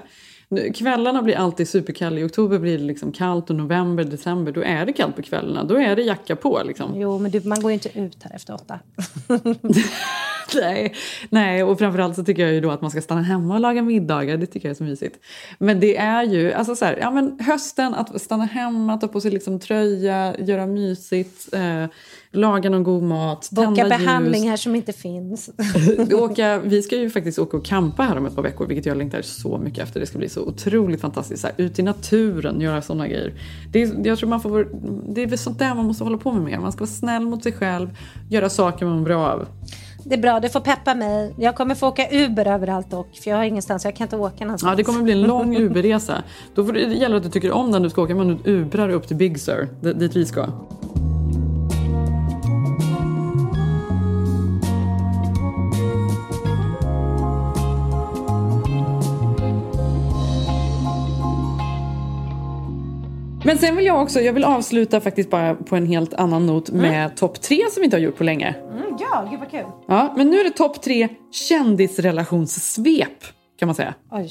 [0.76, 2.20] Kvällarna blir alltid superkalla.
[2.20, 5.64] I oktober blir det liksom kallt och november, december, då är det kallt på kvällarna.
[5.64, 7.00] Då är det jacka på liksom.
[7.00, 8.80] Jo, men du, man går ju inte ut här efter åtta.
[10.62, 10.94] nej,
[11.30, 13.82] nej, och framförallt så tycker jag ju då att man ska stanna hemma och laga
[13.82, 14.38] middagar.
[14.38, 15.20] Det tycker jag är så mysigt.
[15.58, 19.22] Men det är ju, alltså så här, ja men hösten, att stanna hemma, ta på
[19.22, 21.86] sig liksom tröja, göra mysigt, eh,
[22.32, 23.90] laga någon god mat, Boka tända ljus.
[23.90, 25.50] behandlingar som inte finns.
[26.14, 28.98] åka, vi ska ju faktiskt åka och campa här om ett par veckor, vilket jag
[28.98, 30.00] längtar så mycket efter.
[30.00, 31.42] Det ska bli så otroligt fantastiskt.
[31.42, 33.34] Så här, ut i naturen, göra sådana grejer.
[33.72, 34.68] Det är, jag tror man får,
[35.14, 36.60] det är väl sånt där man måste hålla på med mer.
[36.60, 37.90] Man ska vara snäll mot sig själv,
[38.30, 39.48] göra saker man mår bra av.
[40.04, 41.34] Det är bra, det får peppa mig.
[41.38, 44.46] Jag kommer få åka Uber överallt dock, för jag har ingenstans, jag kan inte åka
[44.46, 44.72] någonstans.
[44.72, 46.24] Ja, det kommer bli en lång Uberresa.
[46.56, 48.52] Då får det, det gäller att du tycker om den du ska åka, men du
[48.52, 50.48] Ubrar upp till Big Sur, dit vi ska.
[63.50, 66.70] Men sen vill jag också, jag vill avsluta faktiskt bara på en helt annan not
[66.70, 68.56] med topp tre som vi inte har gjort på länge.
[68.72, 69.66] Mm, ja, gud vad kul.
[69.88, 73.24] Ja, men nu är det topp tre kändisrelationssvep
[73.60, 73.94] kan man säga.
[74.12, 74.30] Oj.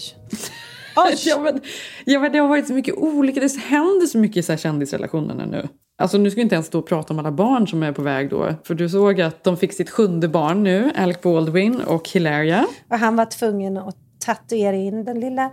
[1.27, 1.61] ja, men,
[2.05, 4.57] ja, men det har varit så mycket olika, det händer så mycket i så här
[4.57, 5.69] kändisrelationerna nu.
[5.99, 8.03] Alltså nu ska vi inte ens stå och prata om alla barn som är på
[8.03, 8.55] väg då.
[8.65, 12.67] För du såg att de fick sitt sjunde barn nu, Alec Baldwin och Hilaria.
[12.91, 13.97] Och han var tvungen att
[14.27, 15.51] tatuera in den lilla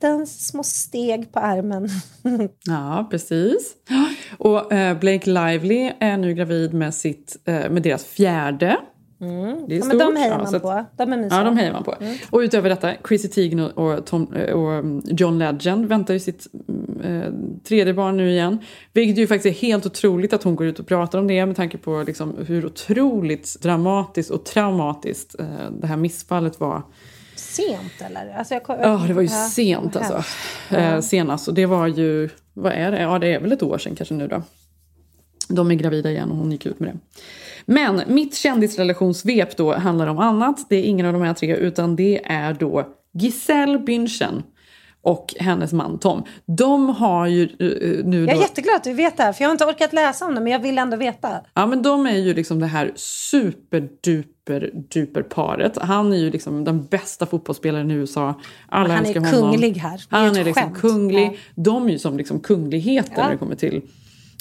[0.00, 1.88] dotterns små steg på armen.
[2.66, 3.74] Ja, precis.
[4.38, 8.76] Och eh, Blake Lively är nu gravid med, sitt, eh, med deras fjärde.
[9.20, 9.68] Mm.
[9.68, 10.84] Det är Ja, men de hejar Ja, man att- på.
[10.96, 11.38] De är mysiga.
[11.38, 11.94] Ja, de hejar man på.
[12.00, 12.16] Mm.
[12.30, 16.20] Och utöver detta, Chrissy Teigen och, och, Tom, eh, och mm, John Legend väntar ju
[16.20, 17.32] sitt mm, eh,
[17.68, 18.58] tredje barn nu igen.
[18.92, 21.56] Vilket ju faktiskt är helt otroligt att hon går ut och pratar om det med
[21.56, 25.46] tanke på liksom hur otroligt dramatiskt och traumatiskt eh,
[25.80, 26.82] det här missfallet var.
[27.48, 28.34] Sent eller?
[28.38, 30.24] Alltså, jag, Ja, det var ju Ja, sent alltså.
[30.76, 31.48] Eh, senast.
[31.48, 33.00] Och det var ju, vad är det?
[33.00, 34.42] Ja, det är väl ett år sedan kanske nu då.
[35.48, 36.98] De är gravida igen och hon gick ut med det.
[37.64, 40.66] Men mitt kändisrelationssvep då handlar om annat.
[40.68, 44.42] Det är ingen av de här tre utan det är då Giselle Bündchen
[45.02, 46.22] och hennes man Tom.
[46.46, 49.48] De har ju eh, nu Jag är jätteglad att du vet det här, för jag
[49.48, 51.28] har inte orkat läsa om det, men jag vill ändå veta.
[51.54, 55.78] Ja men de är ju liksom det här superduper duper paret.
[55.78, 58.34] Han är ju liksom den bästa fotbollsspelaren i USA.
[58.68, 59.30] Alla Han är honom.
[59.32, 60.00] kunglig här.
[60.10, 60.78] Det är Han är liksom skämt.
[60.78, 61.38] kunglig.
[61.54, 63.22] De är ju som liksom kungligheter Ja.
[63.24, 63.82] när det kommer till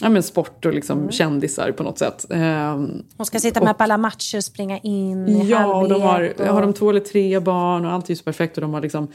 [0.01, 1.11] ja, men sport och liksom Mm.
[1.11, 2.25] kändisar på något sätt.
[2.29, 6.01] Ehm, Hon ska sitta med på alla matcher och springa in i Ja, och de
[6.01, 8.57] har, och- har de två eller tre barn och allt är ju så perfekt.
[8.57, 9.07] Och de har liksom,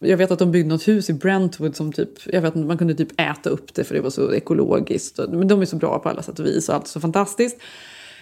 [0.00, 2.94] jag vet att de byggde något hus i Brentwood som typ, jag vet man kunde
[2.94, 5.18] typ äta upp det för det var så ekologiskt.
[5.28, 7.60] Men de är så bra på alla sätt och vis och allt är så fantastiskt.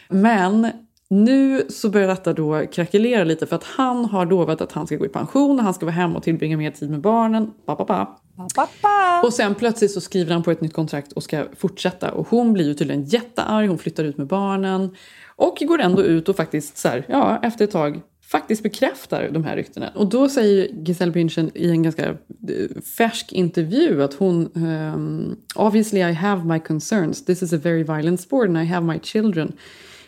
[0.08, 0.70] Men
[1.10, 4.96] nu så börjar detta då krackelera lite för att han har lovat att han ska
[4.96, 7.50] gå i pension och han ska vara hemma och tillbringa mer tid med barnen.
[7.66, 8.06] Ba, ba, ba.
[9.24, 12.10] Och sen plötsligt så skriver han på ett nytt kontrakt och ska fortsätta.
[12.10, 14.94] Och hon blir ju tydligen jättearg, hon flyttar ut med barnen.
[15.36, 18.00] Och går ändå ut och faktiskt så här, ja, efter ett tag
[18.30, 19.90] faktiskt bekräftar de här ryktena.
[19.94, 26.00] Och då säger Giselle Bündchen i en ganska eh, färsk intervju att hon ehm, “Obviously
[26.00, 27.24] I have my concerns.
[27.24, 29.52] This is a very violent sport and I have my children.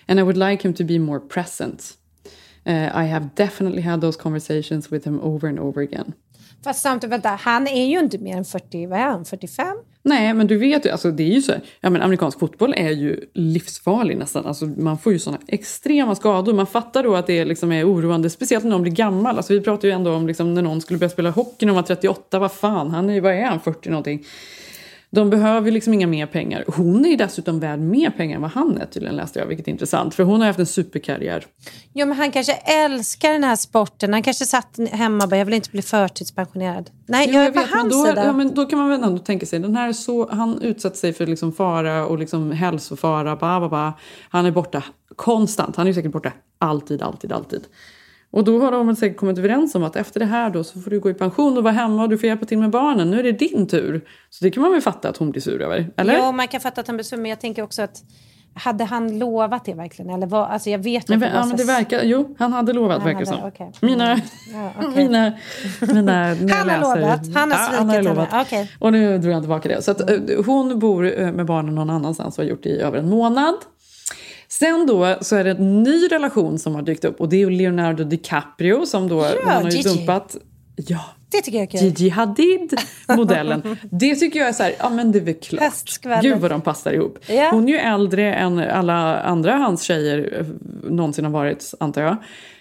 [0.08, 1.94] And I would like him to be more present.
[2.66, 6.12] Uh, I have definitely had those conversations with him over and over again.”
[6.64, 9.76] Fast samtidigt, vänta, han är ju inte mer än 40, vad är han, 45?
[10.02, 12.90] Nej, men du vet ju, alltså det är ju så ja men amerikansk fotboll är
[12.90, 14.46] ju livsfarlig nästan.
[14.46, 16.52] Alltså man får ju såna extrema skador.
[16.52, 19.36] Man fattar då att det liksom är oroande, speciellt när någon blir gammal.
[19.36, 21.82] Alltså vi pratar ju ändå om liksom när någon skulle börja spela hockey när man
[21.82, 24.24] var 38, vad fan, han är ju, vad är han, 40 någonting.
[25.10, 26.64] De behöver liksom inga mer pengar.
[26.68, 29.72] Hon är dessutom värd mer pengar än vad han är tydligen läste jag, vilket är
[29.72, 30.14] intressant.
[30.14, 31.44] För hon har haft en superkarriär.
[31.92, 34.12] Jo, men han kanske älskar den här sporten.
[34.12, 36.90] Han kanske satt hemma och bara, jag vill inte bli förtidspensionerad.
[37.06, 38.24] Nej, Jo, jag är jag på vet, men hans då, sida.
[38.24, 40.96] ja, men då kan man väl ändå tänka sig, den här är så, han utsätter
[40.96, 43.92] sig för liksom fara och liksom hälsofara, ba, ba, ba.
[44.30, 44.82] han är borta
[45.16, 47.62] konstant, han är säkert borta alltid, alltid, alltid.
[48.30, 50.90] Och då har de säkert kommit överens om att efter det här då så får
[50.90, 53.18] du gå i pension och vara hemma och du får hjälpa till med barnen, nu
[53.18, 54.04] är det din tur.
[54.30, 56.18] Så det kan man väl fatta att hon blir sur över, eller?
[56.18, 58.02] Jo, man kan fatta att han blir sur, men jag tänker också att
[58.54, 60.10] hade han lovat det verkligen?
[60.14, 63.14] Eller vad, alltså jag vet att ja, men det verkar, jo, han hade lovat Han
[63.14, 63.72] verkar det okej.
[63.80, 64.20] Mina,
[64.52, 64.90] Ja, okej.
[64.96, 65.32] mina,
[65.94, 68.08] mina, Han har läser- lovat, han har Ja, svikit han har henne.
[68.08, 68.28] lovat.
[68.46, 68.70] Okej.
[68.78, 69.82] Och nu drog jag tillbaka det.
[69.82, 70.16] Så att, eh,
[70.46, 73.54] hon bor eh, med barnen någon annanstans och har gjort det i över en månad.
[74.58, 77.50] Sen då så är det en ny relation som har dykt upp och det är
[77.50, 80.36] Leonardo DiCaprio som då, han har ju dumpat
[80.86, 81.80] Ja, Det tycker jag är kul.
[81.80, 83.76] Gigi Hadid-modellen.
[83.90, 85.60] det tycker jag är så här, ja men det är väl klart.
[86.22, 87.18] Gud vad de passar ihop.
[87.26, 87.50] Ja.
[87.50, 90.46] Hon är ju äldre än alla andra hans tjejer eh,
[90.90, 92.16] någonsin har varit, antar jag.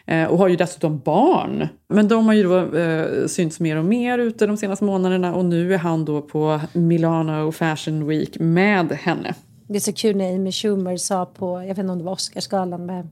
[0.06, 1.68] Eh, och har ju dessutom barn.
[1.90, 5.46] Men de har ju då eh, synts mer och mer ute de senaste månaderna och
[5.46, 9.34] nu är han då på Milano Fashion Week med henne.
[9.68, 12.12] Det är så kul när Amy Schumer sa på, jag vet inte om det var
[12.12, 13.10] Oscarsgalan med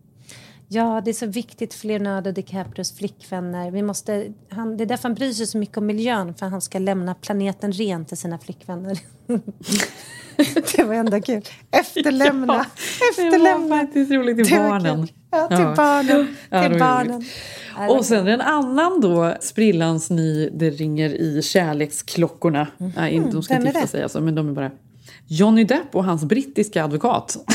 [0.68, 3.72] Ja, det är så viktigt för Leonardo DiCaprios flickvänner.
[3.72, 6.62] Vi måste, han, det är därför han bryr sig så mycket om miljön, för han
[6.62, 9.00] ska lämna planeten ren till sina flickvänner.
[10.78, 11.42] det var ändå kul.
[11.72, 12.54] Efterlämna.
[12.54, 12.66] Ja,
[13.10, 13.60] Efterlämna.
[13.60, 15.08] Det var faktiskt roligt till barnen.
[15.32, 16.36] Ja, till barnen.
[16.50, 17.26] Ja, till barnen.
[17.76, 22.68] Ja, det var Och sen en annan då, sprillans ny, det ringer i kärleksklockorna.
[22.96, 24.72] Nej, inte, de ska inte gifta sig alltså, men de är bara...
[25.28, 27.38] Johnny Depp och hans brittiska advokat.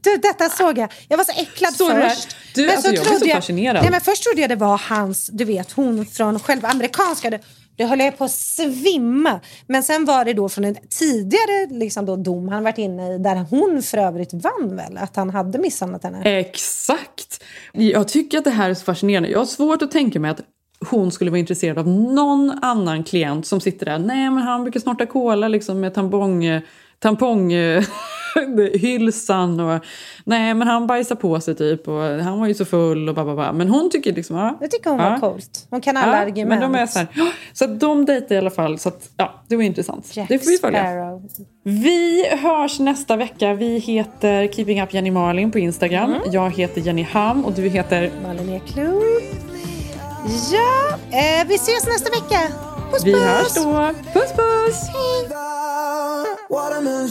[0.00, 0.92] Du, detta såg jag.
[1.08, 2.08] Jag var så äcklad här?
[2.08, 2.36] först.
[2.54, 3.82] Du, alltså, jag blev så trodde fascinerad.
[3.82, 7.30] Nej, men först trodde jag det var hans, du vet, hon från själva amerikanska.
[7.30, 7.40] Det,
[7.76, 9.40] det höll jag på att svimma.
[9.66, 13.18] Men sen var det då från en tidigare liksom då, dom han varit inne i,
[13.18, 16.38] där hon för övrigt vann väl, att han hade misshandlat henne.
[16.40, 17.44] Exakt!
[17.72, 19.28] Jag tycker att det här är så fascinerande.
[19.28, 20.40] Jag har svårt att tänka mig att
[20.90, 23.98] hon skulle vara intresserad av någon annan klient som sitter där.
[23.98, 26.60] Nej, men han brukar snorta cola liksom med tampong...
[26.98, 27.52] tampong
[28.74, 29.84] hylsan och
[30.24, 33.52] nej men han bajsar på sig typ och han var ju så full och bababa.
[33.52, 34.58] Men hon tycker liksom ja.
[34.60, 35.20] Jag tycker hon var ja.
[35.20, 35.66] coolt.
[35.70, 36.48] Hon kan alla Ja, argument.
[36.48, 37.08] Men de är så här,
[37.52, 40.16] så att de dejtar i alla fall så att ja, det var intressant.
[40.16, 40.80] Jack det får vi följa.
[40.80, 41.22] Sparrow.
[41.62, 43.54] Vi hörs nästa vecka.
[43.54, 46.10] Vi heter Keeping Up Jenny Malin på Instagram.
[46.10, 46.22] Mm.
[46.32, 49.51] Jag heter Jenny Ham och du heter Malin Eklund.
[50.24, 52.40] Ja, eh, vi ses nästa vecka.
[52.92, 53.22] Puss Vi puss!
[53.22, 53.90] hörs då.
[54.12, 54.88] Puss puss!
[56.50, 57.10] Watermelon